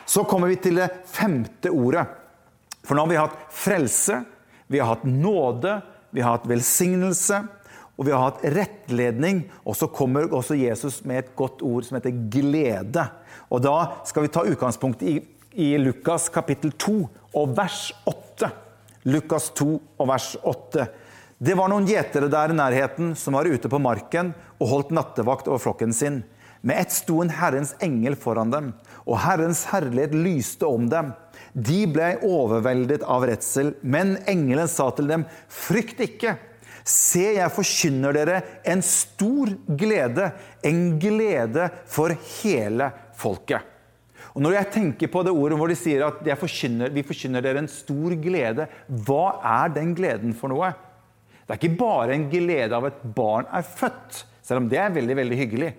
Så 0.05 0.25
kommer 0.29 0.51
vi 0.51 0.59
til 0.61 0.81
det 0.81 0.91
femte 1.09 1.73
ordet. 1.73 2.05
For 2.85 2.97
nå 2.97 3.05
har 3.05 3.11
vi 3.11 3.21
hatt 3.21 3.43
frelse, 3.55 4.23
vi 4.71 4.79
har 4.79 4.93
hatt 4.95 5.05
nåde, 5.05 5.81
vi 6.15 6.23
har 6.23 6.39
hatt 6.39 6.49
velsignelse 6.51 7.43
og 8.01 8.07
vi 8.09 8.15
har 8.15 8.23
hatt 8.31 8.45
rettledning. 8.57 9.43
Og 9.69 9.77
så 9.77 9.91
kommer 9.93 10.31
også 10.33 10.57
Jesus 10.57 11.03
med 11.05 11.21
et 11.21 11.35
godt 11.37 11.61
ord 11.61 11.85
som 11.85 11.99
heter 11.99 12.17
glede. 12.33 13.05
Og 13.53 13.61
da 13.61 13.75
skal 14.09 14.25
vi 14.25 14.33
ta 14.33 14.47
utgangspunkt 14.49 15.05
i, 15.05 15.19
i 15.53 15.75
Lukas 15.77 16.31
kapittel 16.33 16.73
2 16.81 16.97
og 17.37 17.55
vers 17.59 17.91
8. 18.09 18.49
Lukas 19.13 19.51
2 19.59 19.69
og 20.01 20.09
vers 20.09 20.33
8. 20.41 20.89
Det 21.41 21.57
var 21.57 21.69
noen 21.73 21.89
gjetere 21.89 22.31
der 22.33 22.55
i 22.55 22.57
nærheten 22.57 23.13
som 23.17 23.37
var 23.37 23.49
ute 23.49 23.69
på 23.69 23.81
marken 23.81 24.33
og 24.57 24.73
holdt 24.73 24.97
nattevakt 24.97 25.49
over 25.49 25.61
flokken 25.61 25.93
sin. 25.97 26.23
Med 26.65 26.81
ett 26.81 26.93
sto 26.93 27.21
en 27.21 27.33
Herrens 27.33 27.75
engel 27.85 28.17
foran 28.21 28.53
dem, 28.53 28.73
og 29.09 29.23
Herrens 29.23 29.67
herlighet 29.71 30.13
lyste 30.13 30.69
om 30.69 30.89
dem. 30.93 31.15
De 31.53 31.81
ble 31.91 32.13
overveldet 32.27 33.03
av 33.03 33.27
redsel, 33.27 33.75
men 33.83 34.17
engelen 34.31 34.71
sa 34.71 34.91
til 34.95 35.11
dem, 35.11 35.27
frykt 35.51 36.03
ikke. 36.05 36.37
Se, 36.87 37.25
jeg 37.37 37.53
forkynner 37.53 38.15
dere 38.17 38.39
en 38.71 38.83
stor 38.85 39.53
glede, 39.79 40.31
en 40.67 40.85
glede 41.03 41.69
for 41.91 42.15
hele 42.41 42.89
folket. 43.19 43.67
Og 44.31 44.45
Når 44.45 44.55
jeg 44.55 44.71
tenker 44.77 45.11
på 45.11 45.25
det 45.27 45.35
ordet 45.35 45.59
hvor 45.59 45.71
de 45.71 45.77
sier 45.79 46.05
at 46.07 46.23
forkynner, 46.39 46.93
vi 46.95 47.03
forkynner 47.07 47.43
dere 47.43 47.65
en 47.65 47.71
stor 47.71 48.15
glede, 48.23 48.69
hva 49.07 49.25
er 49.43 49.75
den 49.75 49.95
gleden 49.99 50.35
for 50.37 50.53
noe? 50.53 50.71
Det 51.45 51.57
er 51.57 51.59
ikke 51.59 51.81
bare 51.81 52.15
en 52.15 52.29
glede 52.31 52.77
av 52.77 52.87
at 52.87 53.01
barn 53.17 53.49
er 53.51 53.67
født, 53.67 54.25
selv 54.47 54.63
om 54.63 54.69
det 54.71 54.79
er 54.79 54.95
veldig, 54.95 55.17
veldig 55.19 55.39
hyggelig. 55.41 55.71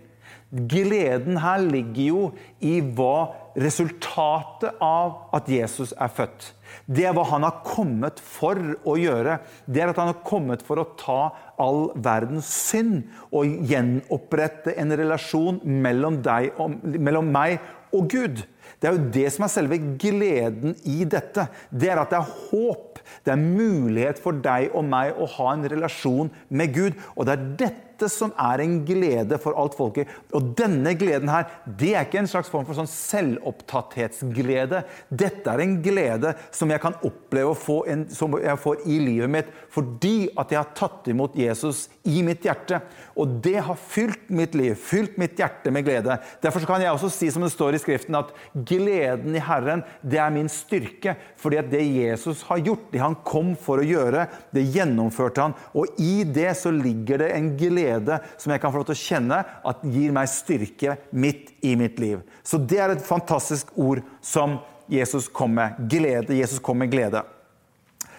Gleden 0.52 1.40
her 1.40 1.64
ligger 1.64 2.04
jo 2.04 2.24
i 2.60 2.82
hva 2.84 3.41
resultatet 3.60 4.78
av 4.84 5.32
at 5.36 5.50
Jesus 5.52 5.94
er 6.00 6.12
født. 6.14 6.52
Det 6.88 7.04
er 7.08 7.16
hva 7.16 7.26
han 7.28 7.44
har 7.44 7.60
kommet 7.66 8.22
for 8.24 8.58
å 8.88 8.96
gjøre. 9.00 9.40
Det 9.68 9.84
er 9.84 9.92
at 9.92 10.00
han 10.00 10.14
har 10.14 10.22
kommet 10.28 10.64
for 10.66 10.80
å 10.80 10.88
ta 11.00 11.20
all 11.62 11.90
verdens 11.96 12.48
synd 12.48 13.04
og 13.30 13.68
gjenopprette 13.70 14.76
en 14.80 14.96
relasjon 14.98 15.60
mellom, 15.64 16.22
og, 16.24 16.80
mellom 16.96 17.32
meg 17.34 17.60
og 17.96 18.08
Gud. 18.12 18.44
Det 18.80 18.90
er 18.90 18.98
jo 18.98 19.12
det 19.14 19.28
som 19.34 19.46
er 19.46 19.54
selve 19.54 19.80
gleden 20.02 20.76
i 20.90 21.04
dette. 21.06 21.48
Det 21.70 21.92
er 21.92 22.02
at 22.02 22.14
det 22.14 22.22
er 22.22 22.34
håp. 22.50 23.02
Det 23.26 23.34
er 23.34 23.42
mulighet 23.42 24.20
for 24.22 24.38
deg 24.44 24.74
og 24.78 24.86
meg 24.88 25.18
å 25.18 25.30
ha 25.38 25.54
en 25.54 25.70
relasjon 25.70 26.32
med 26.50 26.76
Gud. 26.76 27.00
Og 27.16 27.28
det 27.28 27.36
er 27.36 27.48
dette 27.66 28.10
som 28.10 28.32
er 28.40 28.64
en 28.64 28.80
glede 28.86 29.38
for 29.42 29.58
alt 29.62 29.76
folket. 29.78 30.10
Og 30.34 30.54
denne 30.58 30.96
gleden 30.98 31.30
her, 31.30 31.50
det 31.66 31.92
er 31.94 32.08
ikke 32.08 32.22
en 32.24 32.30
slags 32.32 32.50
form 32.50 32.66
for 32.66 32.78
sånn 32.78 32.90
selvopptatthetsglede. 32.90 34.82
Dette 35.10 35.54
er 35.54 35.62
en 35.62 35.76
glede 35.86 36.34
som 36.50 36.72
jeg 36.74 36.82
kan 36.82 36.98
oppleve 37.06 37.54
å 37.54 37.58
få 37.58 37.82
en, 37.92 38.08
som 38.10 38.34
jeg 38.42 38.58
får 38.64 38.86
i 38.90 38.98
livet 39.04 39.32
mitt 39.32 39.52
fordi 39.72 40.32
at 40.40 40.52
jeg 40.52 40.60
har 40.60 40.74
tatt 40.76 41.06
imot 41.12 41.38
Jesus 41.38 41.86
i 42.10 42.24
mitt 42.26 42.44
hjerte. 42.44 42.82
Og 43.16 43.38
det 43.44 43.60
har 43.64 43.78
fylt 43.80 44.32
mitt 44.34 44.58
liv, 44.58 44.74
fylt 44.76 45.20
mitt 45.22 45.38
hjerte 45.40 45.72
med 45.74 45.86
glede. 45.88 46.18
Derfor 46.44 46.66
kan 46.68 46.82
jeg 46.84 46.92
også 46.92 47.12
si 47.14 47.30
som 47.32 47.46
det 47.46 47.54
står 47.54 47.78
i 47.78 47.82
Skriften, 47.82 48.18
at 48.18 48.34
gleden 48.54 49.36
i 49.36 49.44
Herren, 49.44 49.84
det 50.02 50.20
er 50.22 50.34
min 50.34 50.50
styrke. 50.52 51.16
Fordi 51.40 51.60
at 51.62 51.70
det 51.72 51.84
Jesus 51.86 52.44
har 52.50 52.62
gjort, 52.64 52.90
det 52.92 53.04
han 53.04 53.18
kom 53.28 53.54
for 53.60 53.82
å 53.82 53.88
gjøre, 53.88 54.28
det 54.54 54.66
gjennomførte 54.74 55.46
han. 55.46 55.56
Og 55.78 56.02
i 56.02 56.24
det 56.28 56.52
så 56.60 56.74
ligger 56.76 57.24
det 57.24 57.32
en 57.36 57.52
glede 57.60 58.20
som 58.36 58.54
jeg 58.54 58.64
kan 58.64 58.74
få 58.74 58.82
lov 58.82 58.90
til 58.92 58.98
å 58.98 59.04
kjenne 59.04 59.42
at 59.72 59.86
gir 59.94 60.16
meg 60.16 60.32
styrke 60.32 60.98
midt 61.12 61.54
i 61.66 61.76
mitt 61.80 62.02
liv. 62.02 62.22
Så 62.44 62.60
det 62.62 62.82
er 62.82 62.96
et 62.96 63.06
fantastisk 63.06 63.72
ord 63.80 64.04
som 64.26 64.60
Jesus 64.92 65.30
kom 65.32 65.56
med. 65.56 65.80
Glede. 65.92 66.36
Jesus 66.36 66.60
kom 66.60 66.82
med 66.82 66.92
glede. 66.92 67.24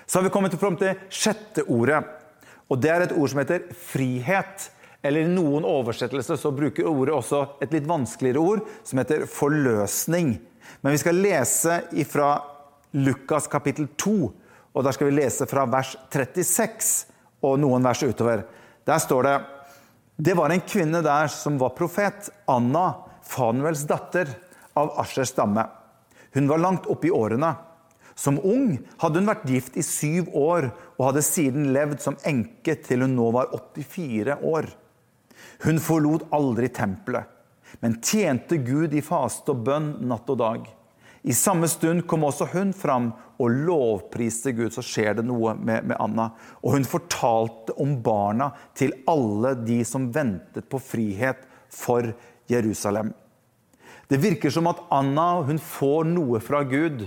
Så 0.06 0.18
har 0.18 0.24
vi 0.26 0.32
kommet 0.34 0.54
fram 0.60 0.76
til 0.80 0.98
sjette 1.12 1.64
ordet. 1.72 2.02
Og 2.72 2.80
det 2.80 2.90
er 2.92 3.04
et 3.04 3.14
ord 3.16 3.28
som 3.28 3.40
heter 3.42 3.66
frihet. 3.76 4.70
Eller 5.02 5.24
i 5.24 5.30
noen 5.30 5.66
oversettelser 5.66 6.38
så 6.38 6.52
bruker 6.54 6.86
ordet 6.86 7.14
også 7.16 7.42
et 7.64 7.72
litt 7.74 7.88
vanskeligere 7.90 8.42
ord, 8.42 8.62
som 8.86 9.00
heter 9.02 9.26
forløsning. 9.30 10.36
Men 10.82 10.94
vi 10.94 11.00
skal 11.02 11.18
lese 11.18 11.80
fra 12.08 12.36
Lukas 12.94 13.48
kapittel 13.50 13.88
2, 13.98 14.14
og 14.72 14.86
der 14.86 14.94
skal 14.94 15.10
vi 15.10 15.16
lese 15.18 15.48
fra 15.50 15.66
vers 15.68 15.96
36 16.12 16.92
og 17.42 17.58
noen 17.60 17.84
vers 17.84 18.04
utover. 18.06 18.44
Der 18.86 19.02
står 19.02 19.26
det 19.26 19.36
det 20.22 20.36
var 20.38 20.52
en 20.52 20.60
kvinne 20.60 21.00
der 21.02 21.30
som 21.32 21.56
var 21.58 21.72
profet, 21.74 22.28
Anna, 22.46 22.92
Fanuels 23.26 23.82
datter 23.88 24.28
av 24.78 24.92
Aschers 25.00 25.32
stamme. 25.32 25.64
Hun 26.36 26.46
var 26.50 26.60
langt 26.60 26.86
oppe 26.86 27.08
i 27.08 27.14
årene. 27.14 27.54
Som 28.14 28.38
ung 28.44 28.76
hadde 29.00 29.18
hun 29.18 29.30
vært 29.30 29.48
gift 29.48 29.78
i 29.80 29.82
syv 29.82 30.28
år 30.36 30.68
og 30.98 31.06
hadde 31.08 31.24
siden 31.24 31.72
levd 31.74 32.04
som 32.04 32.18
enke 32.28 32.76
til 32.84 33.02
hun 33.06 33.16
nå 33.16 33.30
var 33.34 33.50
84 33.56 34.36
år. 34.46 34.68
Hun 35.62 35.78
forlot 35.80 36.26
aldri 36.34 36.68
tempelet, 36.74 37.28
men 37.80 38.00
tjente 38.02 38.58
Gud 38.62 38.94
i 38.94 39.02
faste 39.04 39.54
og 39.54 39.62
bønn 39.66 39.92
natt 40.10 40.30
og 40.32 40.40
dag. 40.40 40.64
I 41.22 41.34
samme 41.38 41.68
stund 41.70 42.02
kom 42.10 42.24
også 42.26 42.48
hun 42.50 42.72
fram 42.74 43.12
og 43.38 43.58
lovpriste 43.66 44.50
Gud. 44.56 44.72
Så 44.74 44.82
skjer 44.82 45.20
det 45.20 45.24
noe 45.26 45.54
med, 45.54 45.86
med, 45.86 45.96
Anna. 46.02 46.32
Og 46.66 46.74
hun 46.74 46.86
fortalte 46.88 47.76
om 47.78 47.94
barna 48.02 48.50
til 48.74 48.96
alle 49.10 49.54
de 49.62 49.78
som 49.86 50.10
ventet 50.14 50.66
på 50.70 50.82
frihet 50.82 51.44
for 51.70 52.10
Jerusalem. 52.50 53.12
Det 54.10 54.18
virker 54.20 54.50
som 54.50 54.66
at 54.68 54.82
Anna 54.92 55.44
hun 55.46 55.62
får 55.62 56.10
noe 56.10 56.42
fra 56.42 56.64
Gud. 56.66 57.06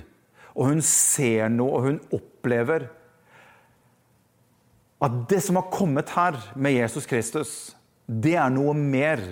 Og 0.55 0.71
hun 0.71 0.79
ser 0.79 1.51
noe, 1.51 1.75
og 1.75 1.89
hun 1.89 1.99
opplever 2.15 2.87
at 5.03 5.17
det 5.29 5.41
som 5.43 5.59
har 5.59 5.67
kommet 5.73 6.13
her 6.15 6.37
med 6.55 6.77
Jesus 6.77 7.05
Kristus, 7.05 7.75
det 8.05 8.35
er 8.37 8.53
noe 8.53 8.73
mer 8.77 9.23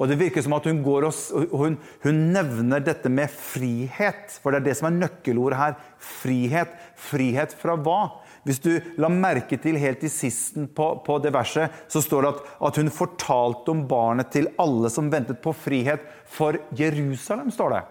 og 0.00 0.08
det 0.08 0.16
virker 0.20 0.44
som 0.44 0.54
at 0.56 0.64
hun, 0.66 0.80
går 0.84 1.04
og, 1.06 1.16
hun, 1.52 1.76
hun, 2.02 2.20
nevner 2.32 2.82
dette 2.84 3.10
med 3.12 3.30
frihet, 3.30 4.32
for 4.40 4.50
det 4.50 4.62
er 4.62 4.68
det 4.70 4.76
som 4.78 4.88
er 4.88 4.96
nøkkelordet 4.96 5.58
her. 5.60 5.76
Frihet. 6.00 6.72
Frihet 7.10 7.54
fra 7.60 7.76
hva? 7.76 8.00
Hvis 8.42 8.58
du 8.64 8.72
la 8.98 9.10
merke 9.12 9.58
til 9.62 9.78
helt 9.78 10.02
i 10.02 10.10
sisten 10.10 10.66
på, 10.74 10.88
på 11.06 11.18
det 11.22 11.30
verset, 11.34 11.70
så 11.92 12.02
står 12.02 12.24
det 12.24 12.32
at, 12.32 12.40
at, 12.68 12.80
hun 12.80 12.90
fortalte 12.90 13.70
om 13.70 13.84
barnet 13.90 14.32
til 14.34 14.48
alle 14.62 14.90
som 14.90 15.12
ventet 15.12 15.38
på 15.44 15.54
frihet 15.54 16.02
for 16.26 16.58
Jerusalem, 16.78 17.52
står 17.54 17.76
det. 17.76 17.82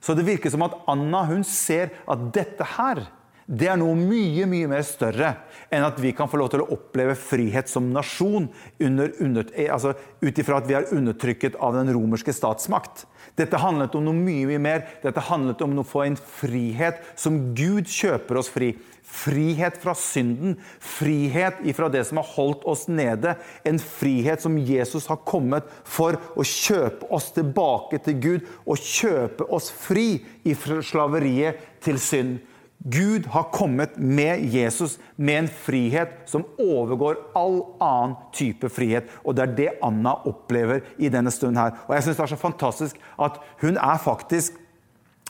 Så 0.00 0.14
det 0.16 0.28
virker 0.28 0.52
som 0.52 0.62
at 0.64 0.76
Anna 0.88 1.24
hun 1.28 1.42
ser 1.44 1.90
at 2.08 2.28
dette 2.36 2.68
her 2.76 3.02
det 3.50 3.66
er 3.66 3.78
noe 3.80 3.96
mye 3.98 4.44
mye 4.46 4.68
mer 4.70 4.84
større 4.86 5.32
enn 5.74 5.82
at 5.82 5.96
vi 5.98 6.12
kan 6.14 6.28
få 6.30 6.38
lov 6.38 6.52
til 6.52 6.62
å 6.62 6.68
oppleve 6.76 7.16
frihet 7.18 7.70
som 7.70 7.88
nasjon 7.90 8.46
under, 8.78 9.48
altså, 9.66 9.96
ut 10.22 10.38
ifra 10.38 10.60
at 10.60 10.68
vi 10.68 10.76
er 10.78 10.86
undertrykket 10.94 11.56
av 11.58 11.74
den 11.74 11.90
romerske 11.94 12.34
statsmakt. 12.34 13.08
Dette 13.38 13.58
handlet 13.58 13.96
om 13.98 14.06
noe 14.06 14.14
mye 14.14 14.46
mye 14.46 14.62
mer. 14.62 14.84
Dette 15.02 15.22
handlet 15.26 15.62
om 15.66 15.78
å 15.82 15.86
få 15.86 16.04
en 16.06 16.18
frihet 16.18 17.02
som 17.18 17.40
Gud 17.58 17.90
kjøper 17.90 18.38
oss 18.38 18.50
fri. 18.52 18.72
Frihet 19.10 19.80
fra 19.82 19.96
synden, 19.98 20.54
frihet 20.78 21.58
ifra 21.66 21.88
det 21.90 22.04
som 22.06 22.20
har 22.20 22.28
holdt 22.36 22.62
oss 22.70 22.86
nede. 22.90 23.34
En 23.66 23.80
frihet 23.82 24.42
som 24.44 24.58
Jesus 24.58 25.08
har 25.10 25.22
kommet 25.26 25.66
for 25.82 26.18
å 26.38 26.46
kjøpe 26.46 27.10
oss 27.10 27.32
tilbake 27.34 27.98
til 28.06 28.22
Gud 28.22 28.46
og 28.62 28.78
kjøpe 28.78 29.50
oss 29.50 29.72
fri 29.74 30.20
ifra 30.46 30.78
slaveriet 30.86 31.82
til 31.82 31.98
synd. 32.02 32.38
Gud 32.80 33.26
har 33.26 33.50
kommet 33.52 33.96
med 33.96 34.44
Jesus 34.54 34.98
med 35.16 35.38
en 35.38 35.48
frihet 35.52 36.14
som 36.30 36.46
overgår 36.56 37.18
all 37.36 37.58
annen 37.76 38.14
type 38.32 38.70
frihet. 38.72 39.10
Og 39.20 39.36
det 39.36 39.44
er 39.44 39.56
det 39.58 39.68
Anna 39.84 40.14
opplever 40.24 40.80
i 40.96 41.10
denne 41.12 41.32
stunden 41.34 41.60
her. 41.60 41.76
Og 41.84 41.92
jeg 41.94 42.06
syns 42.06 42.16
det 42.16 42.24
er 42.24 42.32
så 42.32 42.40
fantastisk 42.40 43.02
at 43.20 43.36
hun 43.60 43.76
er 43.76 44.00
faktisk 44.00 44.56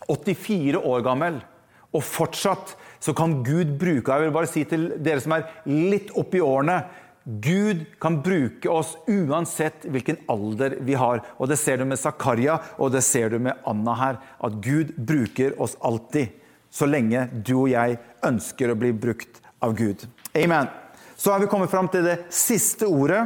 84 0.07 0.79
år 0.79 1.03
gammel, 1.05 1.43
og 1.91 2.07
fortsatt 2.07 2.77
så 3.03 3.13
kan 3.19 3.41
Gud 3.45 3.75
bruke 3.79 4.15
Jeg 4.15 4.23
vil 4.23 4.35
bare 4.35 4.49
si 4.49 4.63
til 4.65 4.93
dere 5.03 5.23
som 5.23 5.35
er 5.35 5.49
litt 5.67 6.13
oppi 6.19 6.39
årene 6.43 6.85
Gud 7.25 7.83
kan 8.01 8.21
bruke 8.25 8.71
oss 8.71 8.95
uansett 9.11 9.85
hvilken 9.85 10.23
alder 10.31 10.79
vi 10.87 10.95
har. 10.97 11.21
Og 11.39 11.51
Det 11.51 11.59
ser 11.61 11.79
du 11.79 11.85
med 11.85 11.99
Zakaria 11.99 12.61
og 12.79 12.93
det 12.95 13.03
ser 13.05 13.29
du 13.31 13.39
med 13.39 13.59
Anna 13.67 13.95
her. 13.95 14.21
At 14.41 14.57
Gud 14.65 14.95
bruker 14.97 15.59
oss 15.61 15.77
alltid 15.83 16.31
så 16.71 16.87
lenge 16.87 17.27
du 17.33 17.55
og 17.65 17.71
jeg 17.73 17.99
ønsker 18.27 18.71
å 18.71 18.79
bli 18.79 18.93
brukt 18.95 19.41
av 19.63 19.75
Gud. 19.79 20.07
Amen. 20.39 20.71
Så 21.17 21.33
har 21.33 21.43
vi 21.43 21.51
kommet 21.51 21.71
fram 21.71 21.89
til 21.93 22.07
det 22.07 22.17
siste 22.33 22.89
ordet. 22.89 23.25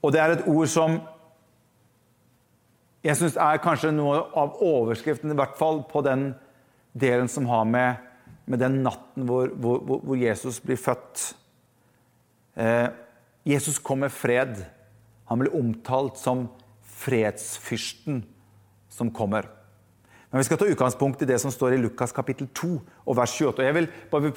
Og 0.00 0.14
det 0.14 0.20
er 0.22 0.36
et 0.36 0.46
ord 0.48 0.70
som 0.70 1.00
jeg 3.04 3.18
syns 3.18 3.36
er 3.40 3.60
kanskje 3.62 3.92
noe 3.94 4.20
av 4.36 4.56
overskriften, 4.64 5.30
i 5.32 5.38
hvert 5.38 5.58
fall 5.58 5.82
på 5.90 6.02
den 6.06 6.32
delen 6.98 7.28
som 7.30 7.46
har 7.50 7.66
med, 7.68 8.00
med 8.50 8.62
den 8.62 8.80
natten 8.84 9.26
hvor, 9.28 9.52
hvor, 9.54 10.00
hvor 10.02 10.18
Jesus 10.18 10.58
blir 10.62 10.80
født. 10.80 11.28
Eh, 12.58 12.88
Jesus 13.48 13.78
kom 13.78 14.02
med 14.02 14.12
fred. 14.14 14.58
Han 15.30 15.42
ble 15.42 15.52
omtalt 15.54 16.18
som 16.20 16.48
fredsfyrsten 16.98 18.24
som 18.92 19.12
kommer. 19.14 19.46
Men 20.30 20.42
vi 20.42 20.44
skal 20.44 20.58
ta 20.60 20.66
utgangspunkt 20.68 21.22
i 21.24 21.26
det 21.28 21.38
som 21.40 21.52
står 21.52 21.72
i 21.72 21.80
Lukas 21.80 22.12
kapittel 22.12 22.50
2 22.52 22.68
og 23.08 23.16
vers 23.16 23.32
28. 23.32 23.64
Jeg 23.64 23.76
vil, 23.78 23.86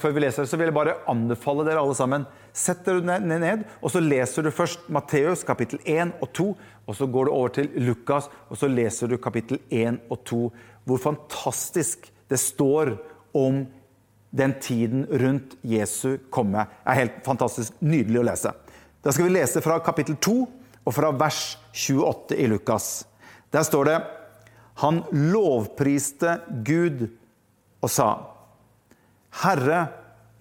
før 0.00 0.14
vi 0.16 0.22
leser, 0.24 0.46
det, 0.46 0.48
så 0.48 0.56
vil 0.56 0.70
jeg 0.70 0.76
bare 0.76 0.94
anbefale 1.10 1.66
dere 1.68 1.82
alle 1.82 1.96
sammen 1.98 2.24
Sett 2.56 2.84
dere 2.84 3.18
ned, 3.20 3.64
og 3.80 3.92
så 3.92 4.00
leser 4.00 4.44
du 4.44 4.50
først 4.52 4.88
Matteus 4.92 5.40
kapittel 5.48 5.80
1 5.88 6.14
og 6.20 6.32
2. 6.36 6.46
Og 6.88 6.96
så 6.96 7.08
går 7.08 7.28
du 7.28 7.32
over 7.32 7.52
til 7.56 7.68
Lukas, 7.80 8.28
og 8.48 8.60
så 8.60 8.68
leser 8.68 9.08
du 9.08 9.16
kapittel 9.20 9.60
1 9.72 10.00
og 10.12 10.18
2. 10.28 10.40
Hvor 10.84 11.00
fantastisk 11.00 12.10
det 12.28 12.40
står 12.40 12.94
om 13.36 13.62
den 14.32 14.54
tiden 14.60 15.06
rundt 15.08 15.56
Jesu 15.64 16.16
komme. 16.32 16.64
Det 16.84 16.92
er 16.92 17.00
helt 17.02 17.20
fantastisk 17.24 17.76
nydelig 17.84 18.20
å 18.20 18.26
lese. 18.28 18.52
Da 19.04 19.12
skal 19.12 19.28
vi 19.28 19.36
lese 19.36 19.64
fra 19.64 19.76
kapittel 19.84 20.16
2 20.20 20.36
og 20.84 20.96
fra 20.96 21.12
vers 21.16 21.58
28 21.72 22.40
i 22.40 22.48
Lukas. 22.48 23.06
Der 23.52 23.64
står 23.68 23.88
det 23.88 24.00
han 24.80 25.02
lovpriste 25.10 26.38
Gud 26.64 27.06
og 27.82 27.90
sa, 27.90 28.08
Herre, 29.42 29.86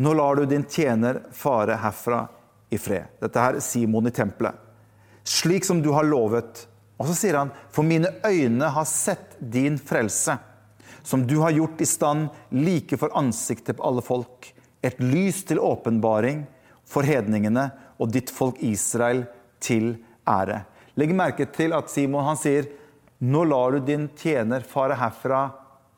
nå 0.01 0.13
lar 0.17 0.39
du 0.39 0.45
din 0.49 0.63
tjener 0.67 1.21
fare 1.35 1.77
herfra 1.81 2.25
i 2.71 2.77
fred. 2.79 3.11
Dette 3.21 3.43
er 3.43 3.59
Simon 3.63 4.07
i 4.07 4.13
tempelet. 4.15 4.55
Slik 5.23 5.65
som 5.67 5.81
du 5.83 5.91
har 5.93 6.07
lovet. 6.07 6.65
Og 6.97 7.09
så 7.09 7.15
sier 7.17 7.37
han, 7.37 7.51
for 7.73 7.85
mine 7.85 8.09
øyne 8.25 8.71
har 8.73 8.87
sett 8.89 9.37
din 9.39 9.77
frelse, 9.77 10.37
som 11.03 11.25
du 11.27 11.39
har 11.41 11.53
gjort 11.55 11.81
i 11.81 11.87
stand 11.89 12.29
like 12.53 12.97
for 12.97 13.13
ansiktet 13.17 13.77
på 13.77 13.85
alle 13.85 14.03
folk. 14.05 14.51
Et 14.81 14.97
lys 15.01 15.43
til 15.45 15.61
åpenbaring 15.61 16.43
for 16.85 17.05
hedningene 17.05 17.69
og 18.01 18.11
ditt 18.13 18.33
folk 18.33 18.61
Israel 18.65 19.25
til 19.61 19.95
ære. 20.29 20.63
Legg 20.97 21.13
merke 21.15 21.47
til 21.53 21.73
at 21.77 21.89
Simon 21.93 22.25
han 22.25 22.39
sier 22.39 22.69
nå 23.21 23.43
lar 23.45 23.75
du 23.75 23.85
din 23.85 24.07
tjener 24.17 24.65
fare 24.65 24.97
herfra 24.97 25.43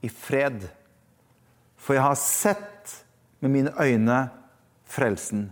i 0.04 0.10
fred. 0.12 0.66
For 1.80 1.96
jeg 1.96 2.04
har 2.04 2.20
sett 2.20 2.96
med 3.44 3.54
mine 3.54 3.72
øyne 3.80 4.18
frelsen. 4.88 5.48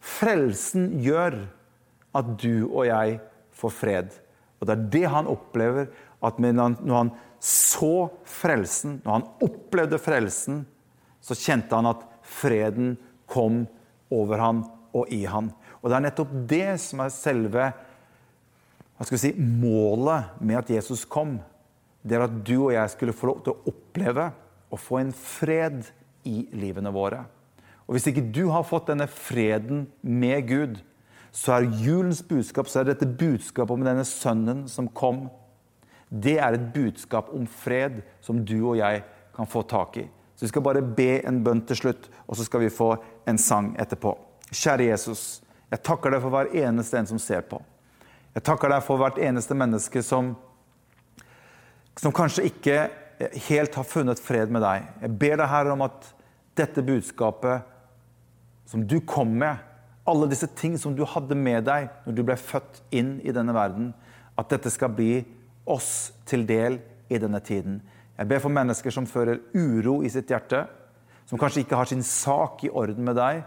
Frelsen 0.00 0.90
gjør 1.04 1.40
at 2.16 2.34
du 2.40 2.68
og 2.68 2.84
jeg 2.88 3.18
får 3.56 3.74
fred. 3.74 4.12
Og 4.58 4.68
det 4.68 4.74
er 4.74 4.86
det 4.92 5.04
han 5.12 5.30
opplever, 5.30 5.88
at 6.24 6.38
når 6.42 6.94
han 6.96 7.12
så 7.40 8.08
frelsen, 8.26 8.98
når 9.04 9.12
han 9.12 9.26
opplevde 9.46 10.00
frelsen, 10.02 10.64
så 11.22 11.36
kjente 11.38 11.76
han 11.76 11.88
at 11.90 12.02
freden 12.26 12.96
kom 13.30 13.64
over 14.12 14.42
han 14.42 14.64
og 14.96 15.12
i 15.14 15.22
han. 15.28 15.52
Og 15.80 15.90
det 15.90 15.96
er 15.98 16.06
nettopp 16.08 16.32
det 16.50 16.66
som 16.82 17.04
er 17.04 17.14
selve 17.14 17.68
hva 18.98 19.06
skal 19.06 19.14
vi 19.14 19.22
si, 19.22 19.32
målet 19.38 20.40
med 20.42 20.58
at 20.58 20.70
Jesus 20.74 21.04
kom. 21.06 21.36
Det 22.02 22.16
er 22.16 22.24
at 22.26 22.38
du 22.42 22.56
og 22.56 22.72
jeg 22.74 22.90
skulle 22.90 23.14
få 23.14 23.30
lov 23.30 23.42
til 23.46 23.54
å 23.54 23.70
oppleve 23.70 24.24
og 24.74 24.80
få 24.82 24.98
en 24.98 25.12
fred 25.14 25.84
i 26.26 26.40
livene 26.58 26.90
våre. 26.92 27.22
Og 27.86 27.94
Hvis 27.94 28.08
ikke 28.10 28.26
du 28.34 28.48
har 28.50 28.66
fått 28.66 28.90
denne 28.90 29.06
freden 29.06 29.86
med 30.02 30.48
Gud, 30.50 30.80
så 31.30 31.54
er 31.54 31.70
julens 31.78 32.24
budskap 32.26 32.68
så 32.68 32.82
er 32.82 32.90
dette 32.90 33.06
budskapet 33.06 33.76
om 33.76 33.86
denne 33.86 34.04
sønnen 34.04 34.66
som 34.68 34.90
kom. 34.90 35.28
Det 36.10 36.36
er 36.42 36.56
et 36.56 36.68
budskap 36.74 37.30
om 37.36 37.46
fred 37.46 38.02
som 38.24 38.42
du 38.42 38.56
og 38.58 38.80
jeg 38.80 39.04
kan 39.36 39.46
få 39.46 39.62
tak 39.62 40.02
i. 40.02 40.08
Så 40.34 40.46
Vi 40.46 40.52
skal 40.52 40.62
bare 40.62 40.82
be 40.82 41.20
en 41.26 41.42
bønn 41.44 41.62
til 41.66 41.76
slutt, 41.76 42.10
og 42.26 42.36
så 42.36 42.44
skal 42.44 42.66
vi 42.66 42.74
få 42.74 42.96
en 43.26 43.38
sang 43.38 43.76
etterpå. 43.78 44.16
Kjære 44.50 44.90
Jesus, 44.90 45.42
jeg 45.70 45.82
takker 45.82 46.10
deg 46.10 46.22
for 46.22 46.34
hver 46.34 46.50
eneste 46.66 46.98
en 46.98 47.06
som 47.06 47.18
ser 47.18 47.46
på. 47.46 47.62
Jeg 48.36 48.44
takker 48.46 48.70
deg 48.72 48.84
for 48.84 49.00
hvert 49.00 49.18
eneste 49.22 49.56
menneske 49.56 50.02
som, 50.04 50.34
som 51.98 52.14
kanskje 52.14 52.46
ikke 52.50 52.80
helt 53.48 53.74
har 53.74 53.86
funnet 53.88 54.20
fred 54.22 54.52
med 54.54 54.62
deg. 54.62 54.84
Jeg 55.02 55.16
ber 55.18 55.40
deg, 55.40 55.48
Herre, 55.50 55.74
om 55.74 55.86
at 55.86 56.12
dette 56.58 56.84
budskapet 56.86 57.66
som 58.68 58.84
du 58.86 58.98
kom 59.00 59.32
med, 59.40 59.64
alle 60.08 60.28
disse 60.30 60.48
ting 60.56 60.76
som 60.80 60.94
du 60.96 61.04
hadde 61.08 61.36
med 61.36 61.66
deg 61.68 61.88
når 62.06 62.16
du 62.16 62.22
ble 62.24 62.36
født 62.40 62.80
inn 62.96 63.18
i 63.24 63.34
denne 63.34 63.52
verden, 63.56 63.90
at 64.38 64.48
dette 64.52 64.70
skal 64.72 64.92
bli 64.94 65.20
oss 65.68 66.14
til 66.28 66.46
del 66.48 66.78
i 67.12 67.20
denne 67.20 67.40
tiden. 67.44 67.80
Jeg 68.18 68.28
ber 68.30 68.40
for 68.42 68.52
mennesker 68.52 68.92
som 68.94 69.06
føler 69.08 69.42
uro 69.54 70.00
i 70.02 70.10
sitt 70.12 70.30
hjerte, 70.32 70.64
som 71.28 71.40
kanskje 71.40 71.64
ikke 71.64 71.76
har 71.76 71.90
sin 71.90 72.04
sak 72.06 72.64
i 72.64 72.72
orden 72.72 73.04
med 73.04 73.18
deg. 73.18 73.42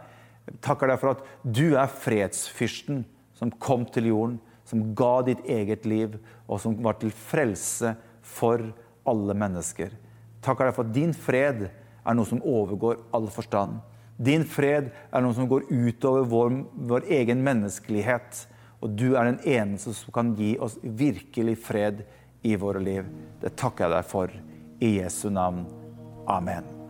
Jeg 0.48 0.62
takker 0.65 0.91
deg 0.91 1.02
for 1.02 1.15
at 1.15 1.26
du 1.44 1.74
er 1.74 1.89
fredsfyrsten 1.89 3.04
som 3.38 3.54
kom 3.62 3.88
til 3.89 4.12
jorden 4.12 4.39
som 4.71 4.93
ga 4.95 5.19
ditt 5.27 5.43
eget 5.49 5.86
liv, 5.86 6.15
og 6.47 6.62
som 6.63 6.77
var 6.84 6.97
til 7.01 7.12
frelse 7.12 7.93
for 8.23 8.63
alle 9.07 9.36
mennesker. 9.38 9.93
Takker 10.41 10.69
deg 10.69 10.75
for 10.77 10.88
at 10.88 10.95
din 10.95 11.13
fred 11.13 11.67
er 11.69 12.17
noe 12.17 12.27
som 12.27 12.41
overgår 12.41 13.01
all 13.13 13.27
forstand. 13.34 13.81
Din 14.21 14.45
fred 14.45 14.89
er 15.10 15.23
noe 15.23 15.36
som 15.38 15.49
går 15.49 15.67
utover 15.69 16.25
vår, 16.29 16.57
vår 16.89 17.07
egen 17.19 17.41
menneskelighet. 17.45 18.45
Og 18.81 18.97
du 18.97 19.12
er 19.13 19.29
den 19.29 19.41
eneste 19.45 19.93
som 19.97 20.13
kan 20.13 20.34
gi 20.38 20.55
oss 20.62 20.79
virkelig 20.81 21.57
fred 21.65 22.03
i 22.41 22.57
våre 22.57 22.81
liv. 22.81 23.10
Det 23.41 23.55
takker 23.57 23.88
jeg 23.88 23.97
deg 23.97 24.12
for. 24.13 24.38
I 24.81 24.95
Jesu 24.97 25.27
navn. 25.29 25.65
Amen. 26.29 26.81